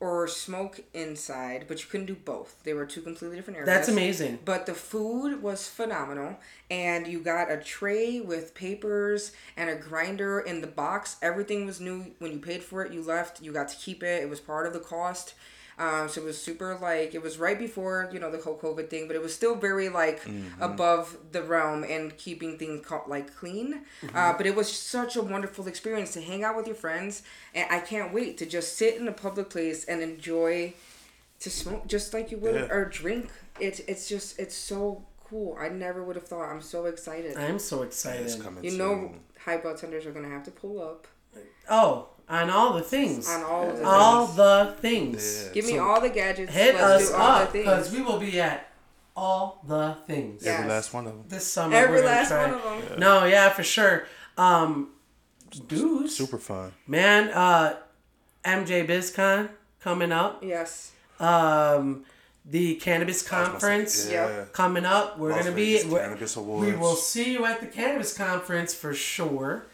[0.00, 2.54] or smoke inside, but you couldn't do both.
[2.62, 3.66] They were two completely different areas.
[3.66, 4.38] That's amazing.
[4.44, 6.38] But the food was phenomenal,
[6.70, 11.16] and you got a tray with papers and a grinder in the box.
[11.20, 12.14] Everything was new.
[12.20, 13.42] When you paid for it, you left.
[13.42, 14.22] You got to keep it.
[14.22, 15.34] It was part of the cost.
[15.78, 18.90] Um, so it was super like it was right before you know the whole COVID
[18.90, 20.20] thing, but it was still very like
[20.60, 23.82] above the realm and keeping things like clean.
[24.14, 27.22] Uh, but it was such a wonderful experience to hang out with your friends,
[27.54, 30.74] and I can't wait to just sit in a public place and enjoy
[31.40, 32.72] to smoke just like you would Yeah.
[32.74, 33.30] or drink.
[33.60, 35.56] It's it's just it's so cool.
[35.60, 36.50] I never would have thought.
[36.50, 37.36] I'm so excited.
[37.36, 38.42] I'm so It's excited.
[38.42, 38.78] coming you soon.
[38.78, 39.14] know,
[39.44, 41.06] high bartenders are gonna have to pull up
[41.70, 43.28] Oh, on all the things.
[43.28, 44.36] on all of the all things.
[44.36, 45.44] the things.
[45.46, 45.52] Yeah.
[45.54, 46.52] Give me So all the gadgets.
[46.52, 48.68] Hit Let's us do up because we will be at
[49.16, 50.58] all the things Yeah.
[50.58, 51.24] Every last one of them.
[51.28, 51.74] this summer.
[51.74, 52.50] Every last try.
[52.50, 53.00] one of them.
[53.00, 54.06] No, yeah, for sure.
[54.36, 54.90] Um,
[55.66, 56.72] dudes, Super fun.
[56.86, 57.30] man.
[57.30, 57.76] Uh,
[58.44, 59.48] MJ BizCon
[59.80, 60.42] coming up.
[60.42, 60.92] Yes.
[61.18, 62.04] Um,
[62.44, 64.44] the cannabis conference Yeah.
[64.52, 65.18] Coming up.
[65.18, 65.74] We're Las gonna be.
[65.76, 69.66] Vegas we're- Cannabis We will see you at the cannabis conference for sure.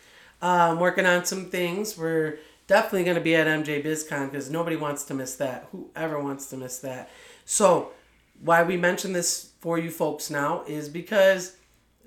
[0.44, 1.96] Um, working on some things.
[1.96, 5.68] We're definitely going to be at MJ BizCon because nobody wants to miss that.
[5.72, 7.08] Whoever wants to miss that.
[7.46, 7.92] So,
[8.42, 11.56] why we mention this for you folks now is because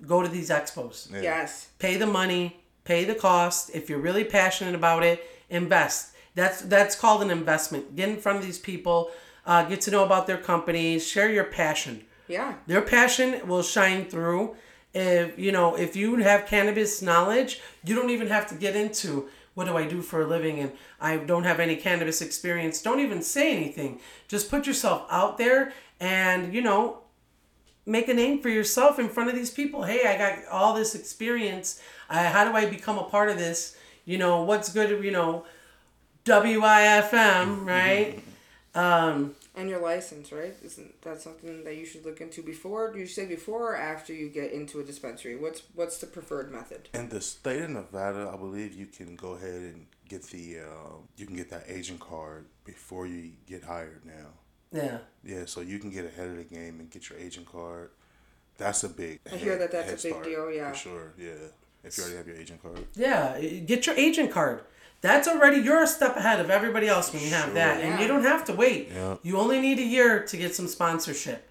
[0.06, 1.12] go to these expos.
[1.12, 1.22] Yeah.
[1.22, 1.70] Yes.
[1.80, 3.72] Pay the money, pay the cost.
[3.74, 6.14] If you're really passionate about it, invest.
[6.36, 7.96] That's that's called an investment.
[7.96, 9.10] Get in front of these people,
[9.48, 12.54] uh, get to know about their companies, share your passion Yeah.
[12.68, 14.56] their passion will shine through
[14.98, 19.30] if you know if you have cannabis knowledge you don't even have to get into
[19.54, 20.60] what do i do for a living?
[20.60, 22.82] And i don't have any cannabis experience.
[22.82, 24.00] Don't even say anything.
[24.28, 27.00] Just put yourself out there and you know
[27.86, 29.84] make a name for yourself in front of these people.
[29.84, 31.82] Hey i got all this experience.
[32.10, 33.78] I, how do i become a part of this?
[34.06, 35.46] You know what's good you know
[36.26, 38.24] wifm right?
[38.76, 40.56] Um And your license, right?
[40.64, 42.94] Isn't that something that you should look into before?
[42.94, 45.36] Do you say before or after you get into a dispensary?
[45.36, 46.90] What's what's the preferred method?
[46.94, 51.08] In the state of Nevada, I believe you can go ahead and get the um,
[51.18, 54.30] you can get that agent card before you get hired now.
[54.72, 57.90] yeah Yeah, so you can get ahead of the game and get your agent card.
[58.60, 59.20] That's a big.
[59.32, 60.72] I hear that that's a big deal, yeah.
[60.72, 61.50] For sure, yeah.
[61.84, 62.86] If you already have your agent card.
[62.96, 64.62] Yeah, get your agent card.
[65.02, 67.54] That's already you're a step ahead of everybody else when you have Sure.
[67.54, 68.90] that, and you don't have to wait.
[68.94, 69.18] Yeah.
[69.24, 71.48] You only need a year to get some sponsorship.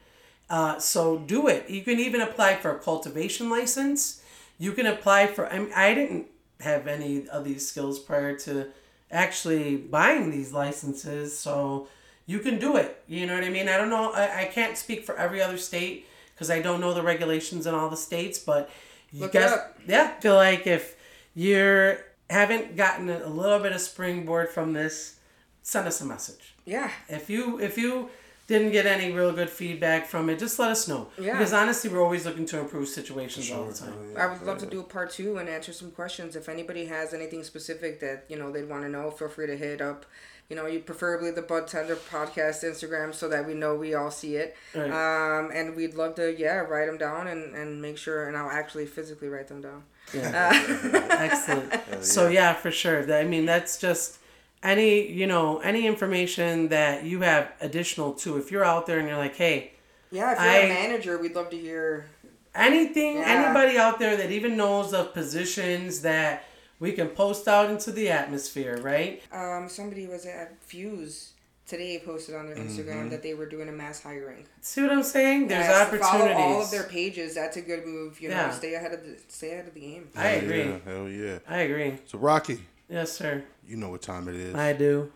[0.50, 1.68] Uh, so do it.
[1.70, 4.20] You can even apply for a cultivation license.
[4.58, 5.46] You can apply for.
[5.52, 6.26] I, mean, I didn't
[6.60, 8.68] have any of these skills prior to
[9.10, 11.88] actually buying these licenses, so
[12.26, 13.02] you can do it.
[13.06, 13.68] You know what I mean?
[13.68, 14.12] I don't know.
[14.12, 17.74] I, I can't speak for every other state because I don't know the regulations in
[17.74, 18.70] all the states, but
[19.12, 19.78] you Look up.
[19.86, 20.96] yeah, feel like if
[21.34, 21.96] you
[22.30, 25.18] haven't gotten a little bit of springboard from this,
[25.62, 26.54] send us a message.
[26.64, 26.90] Yeah.
[27.08, 28.10] If you if you
[28.46, 31.08] didn't get any real good feedback from it, just let us know.
[31.18, 31.32] Yeah.
[31.32, 33.94] Because honestly, we're always looking to improve situations all the time.
[34.16, 36.36] I would love to do a part two and answer some questions.
[36.36, 39.56] If anybody has anything specific that you know they'd want to know, feel free to
[39.56, 40.06] hit up.
[40.48, 44.12] You know, you preferably the Bud Tender podcast Instagram so that we know we all
[44.12, 44.56] see it.
[44.76, 44.90] Right.
[44.90, 48.50] Um, and we'd love to yeah write them down and and make sure and I'll
[48.50, 49.82] actually physically write them down.
[50.14, 52.04] Excellent.
[52.04, 53.12] So yeah, for sure.
[53.14, 54.18] I mean, that's just
[54.62, 58.36] any you know any information that you have additional to.
[58.38, 59.72] If you're out there and you're like, hey,
[60.10, 62.06] Yeah, if you're I- a manager, we'd love to hear.
[62.54, 63.44] anything Yeah.
[63.44, 66.44] anybody out there that even knows of positions that
[66.78, 69.22] we can post out into the atmosphere, right?
[69.32, 71.32] Um, somebody was at Fuse
[71.66, 74.46] today posted on their Instagram that they were doing a mass hiring.
[74.60, 75.48] See what I'm saying?
[75.48, 76.08] There's Yes, opportunities.
[76.08, 77.34] Follow all of their pages.
[77.34, 78.20] That's a good move.
[78.20, 78.50] You know, Yeah.
[78.50, 80.08] stay ahead of the stay ahead of the game.
[80.16, 80.64] I agree.
[80.64, 81.38] Yeah, hell yeah.
[81.48, 81.98] I agree.
[82.06, 83.42] So Rocky, Yes, sir.
[83.66, 84.54] you know what time it is.
[84.54, 85.12] I do.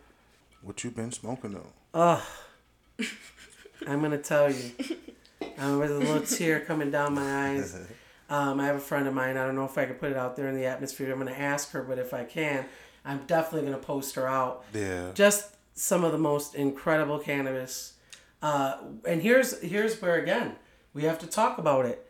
[0.62, 1.72] What you been smoking though?
[1.94, 2.26] Oh,
[3.86, 4.70] I'm gonna tell you.
[5.58, 7.76] Um, with a little tear coming down my eyes.
[8.30, 9.36] Um, I have a friend of mine.
[9.36, 11.10] I don't know if I can put it out there in the atmosphere.
[11.10, 12.64] I'm gonna ask her, but if I can,
[13.04, 14.64] I'm definitely gonna post her out.
[14.72, 15.10] Yeah.
[15.14, 15.48] Just
[15.80, 17.94] some of the most incredible cannabis.
[18.42, 18.76] Uh,
[19.06, 20.56] and here's here's where again
[20.92, 22.06] we have to talk about it.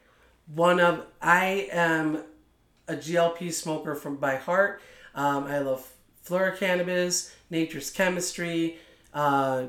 [0.52, 2.24] One of I am
[2.88, 4.82] a GLP smoker from by heart.
[5.14, 5.88] Um, I love
[6.22, 8.78] Flora Cannabis, Nature's Chemistry,
[9.14, 9.66] uh,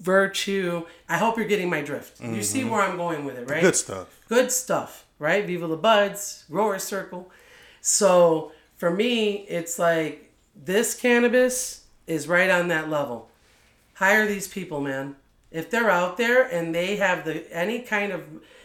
[0.00, 0.86] Virtue.
[1.08, 2.20] I hope you're getting my drift.
[2.20, 3.62] You see where I'm going with it, right?
[3.62, 4.20] Good stuff.
[4.28, 5.44] good stuff, right?
[5.44, 7.30] Viva la Buds, Grower Circle.
[7.80, 13.28] So for me, it's like this cannabis is right on that level.
[13.94, 15.16] Hire these people, man.
[15.50, 18.22] If they're out there and they have the any kind of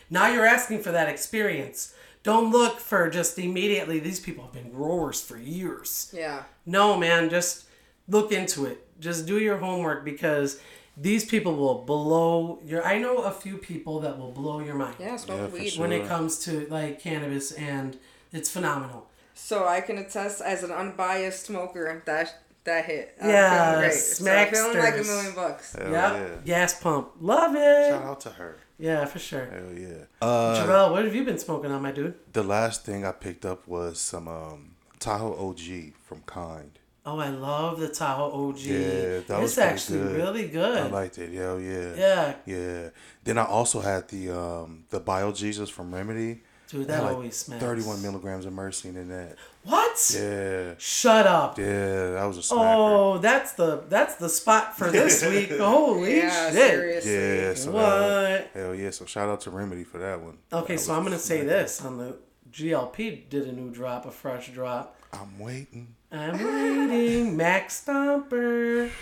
[0.10, 1.94] now you're asking for that experience.
[2.24, 6.12] Don't look for just immediately these people have been growers for years.
[6.16, 6.44] Yeah.
[6.68, 7.66] No, man, just
[8.08, 8.86] look into it.
[9.00, 10.60] Just do your homework because
[10.98, 14.96] these people will blow your I know a few people that will blow your mind
[15.00, 15.70] Yeah, smoke Yeah, for weed.
[15.70, 15.82] sure.
[15.82, 17.98] when it comes to like cannabis and
[18.32, 19.08] it's phenomenal.
[19.34, 23.16] So I can attest as an unbiased smoker that that hit.
[23.22, 23.93] I'm Yeah, feeling great.
[23.99, 25.74] So I'm feeling like a million bucks.
[25.74, 26.14] Hell yep.
[26.14, 26.36] yeah.
[26.45, 27.12] Gas pump.
[27.20, 27.89] Love it.
[27.89, 28.57] Shout out to her.
[28.78, 29.45] Yeah, for sure.
[29.45, 30.05] Hell yeah.
[30.22, 32.16] Uh, Jarrell, what have you been smoking on, my dude?
[32.34, 36.80] the last thing I picked up was some um, Tahoe OG from Kind.
[37.03, 38.59] Oh, I love the Tahoe OG.
[38.59, 40.16] Yeah, that was it's pretty actually good.
[40.18, 40.78] really good.
[40.78, 41.34] I liked it.
[41.34, 41.93] Hell yeah.
[41.95, 42.89] yeah, Yeah.
[43.24, 46.41] Then I also had the um the Bio Jesus from Remedy.
[46.72, 47.61] Dude, that had like always smells.
[47.61, 49.36] 31 milligrams of myrcene in that.
[49.63, 50.15] What?
[50.17, 50.74] Yeah.
[50.78, 51.59] Shut up.
[51.59, 52.76] Yeah, that was a smacker.
[52.76, 55.51] Oh, that's the that's the spot for this week.
[55.57, 56.53] Holy Yeah, shit.
[56.53, 57.13] seriously.
[57.13, 57.82] Yeah, so What?
[57.82, 58.89] that- hell yeah!
[58.89, 60.38] So shout out to Remedy for that one.
[60.51, 62.17] Okay, That so I'm gonna say this on the
[62.51, 64.97] GLP did a new drop, a fresh drop.
[65.13, 65.95] I'm waiting.
[66.11, 68.89] I'm waiting, Max Stomper.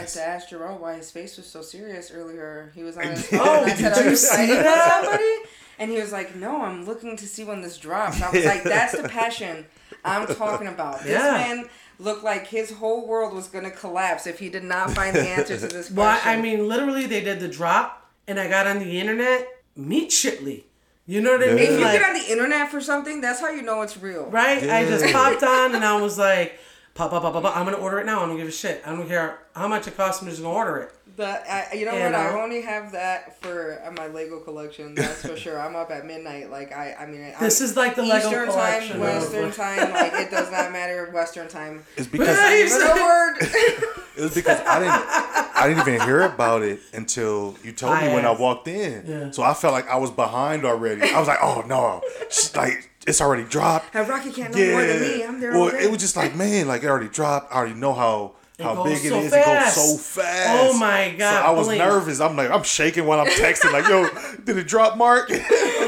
[0.00, 2.72] I had to ask Jerome why his face was so serious earlier.
[2.74, 3.40] He was on his phone.
[3.42, 5.02] Oh, and I said, did "Are you you see fighting with that?
[5.04, 5.34] somebody?"
[5.78, 8.62] And he was like, "No, I'm looking to see when this drops." I was like,
[8.64, 9.66] "That's the passion
[10.04, 11.32] I'm talking about." This Yeah.
[11.32, 15.20] man looked like his whole world was gonna collapse if he did not find the
[15.28, 15.96] answer to this question.
[15.96, 19.46] Well, I mean, literally, they did the drop, and I got on the internet
[19.76, 20.66] immediately.
[21.06, 21.58] You know what I mean?
[21.58, 24.26] if you Like, get on the internet for something, that's how you know it's real.
[24.26, 24.62] right?
[24.62, 26.58] I just popped on, and I was like,
[27.00, 27.56] pop, pop, pop, pop, pop.
[27.56, 28.22] I'm gonna order it now.
[28.22, 28.82] I don't give a shit.
[28.84, 30.20] I don't care how much it costs.
[30.20, 30.92] I'm just gonna order it.
[31.16, 32.14] But I, you know You what?
[32.14, 34.94] I only have that for uh, my Lego collection.
[34.94, 35.60] That's for sure.
[35.60, 36.50] I'm up at midnight.
[36.50, 38.92] Like I, I mean, This I'm, is like the Lego Eastern collection.
[38.92, 39.92] time, Western time.
[39.92, 41.10] Like it does not matter.
[41.12, 41.84] Western time.
[41.96, 42.64] It's because Right.
[42.68, 43.36] Little word.
[44.16, 48.08] it was because I didn't I didn't even hear about it until you told me
[48.08, 49.04] I when I walked in.
[49.06, 49.30] Yeah.
[49.30, 51.02] So I felt like I was behind already.
[51.02, 53.94] I was like, oh no, She's like it's already dropped.
[53.94, 55.24] and Rocky can't know more than me.
[55.24, 55.52] I'm there.
[55.52, 57.52] Well, it was just like man, like it already dropped.
[57.52, 58.32] I already know how.
[58.60, 59.32] How big it so is!
[59.32, 59.78] fast.
[59.78, 60.74] It goes so fast.
[60.74, 61.78] Oh my God, So I was blink.
[61.78, 62.20] nervous.
[62.20, 63.72] I'm like, I'm shaking while I'm texting.
[63.72, 64.06] Like, yo,
[64.44, 65.30] did it drop, Mark?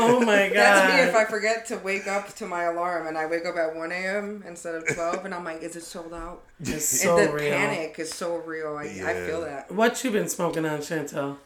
[0.03, 0.55] Oh my god.
[0.55, 3.57] That's me if I forget to wake up to my alarm and I wake up
[3.57, 4.44] at 1 a.m.
[4.46, 6.42] instead of 12 and I'm like, is it sold out?
[6.61, 7.50] It's so and the real.
[7.53, 8.76] panic is so real.
[8.76, 9.70] I, I feel that.
[9.72, 11.36] What you been smoking on, Chantel?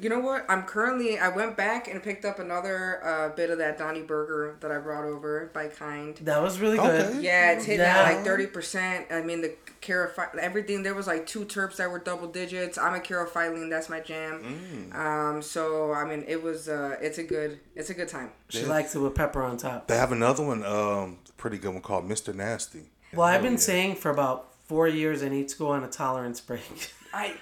[0.00, 0.46] You know what?
[0.48, 4.56] I'm currently, I went back and picked up another uh, bit of that Donny Burger
[4.60, 6.16] that I brought over by Kind.
[6.22, 7.12] That was really Okay.
[7.14, 7.22] good.
[7.22, 7.98] Yeah, it's hitting Yeah.
[8.02, 9.10] at like 30%.
[9.12, 12.78] I mean, the carofy, everything, there was like two terps that were double digits.
[12.78, 14.90] I'm a caryophyllene, that's my jam.
[14.94, 18.30] Um, so, I mean, it was, uh, it's a good, it's a good time.
[18.48, 19.88] She likes it with pepper on top.
[19.88, 22.34] They have another one, um, pretty good one called Mr.
[22.34, 22.90] Nasty.
[23.12, 23.58] Well, I've been yeah.
[23.58, 26.92] saying for about four years I need to go on a tolerance break.
[27.12, 27.34] I,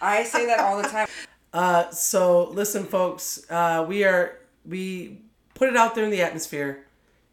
[0.00, 1.08] I say that all the time.
[1.52, 5.18] Uh, so listen, folks, uh, we are we
[5.54, 6.86] put it out there in the atmosphere.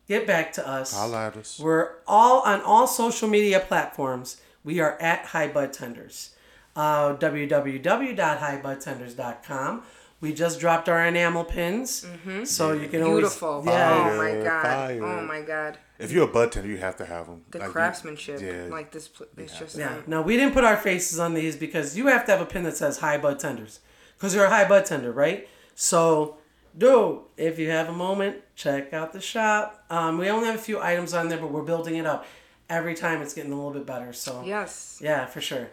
[0.08, 0.93] Get back to us.
[0.93, 1.60] Holla at us.
[1.60, 4.41] We're all on all social media platforms.
[4.64, 6.32] We are at High Bud Tenders.
[6.76, 9.84] Uh, www.highbudtenders.com.
[10.20, 12.05] We just dropped our enamel pins,
[12.45, 13.47] so you can Beautiful.
[13.49, 14.09] always yeah.
[14.13, 14.63] Oh my Fire, god.
[14.63, 15.03] fire.
[15.05, 15.78] Oh my god.
[15.99, 17.43] If you're a bud tender, you have to have them.
[17.51, 18.65] The craftsmanship, yeah.
[18.70, 19.95] like this, pl- it's just Yeah.
[19.95, 22.45] like, No, we didn't put our faces on these because you have to have a
[22.45, 23.80] pin that says high bud tenders.
[24.18, 25.47] Because you're a high bud tender, right?
[25.76, 26.38] So,
[26.78, 29.84] dude, if you have a moment, check out the shop.
[29.91, 32.26] Um, we only have a few items on there, but we're building it up.
[32.70, 34.13] Every time it's getting a little bit better.
[34.13, 34.99] So, yes.
[35.01, 35.70] yeah, for sure.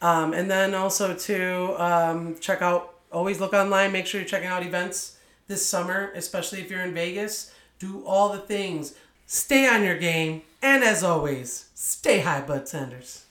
[0.00, 3.92] Um, and then also to um, check out, always look online.
[3.92, 7.52] Make sure you're checking out events this summer, especially if you're in Vegas.
[7.78, 8.94] Do all the things.
[9.26, 10.42] Stay on your game.
[10.60, 13.26] And as always, stay high, bud tenders.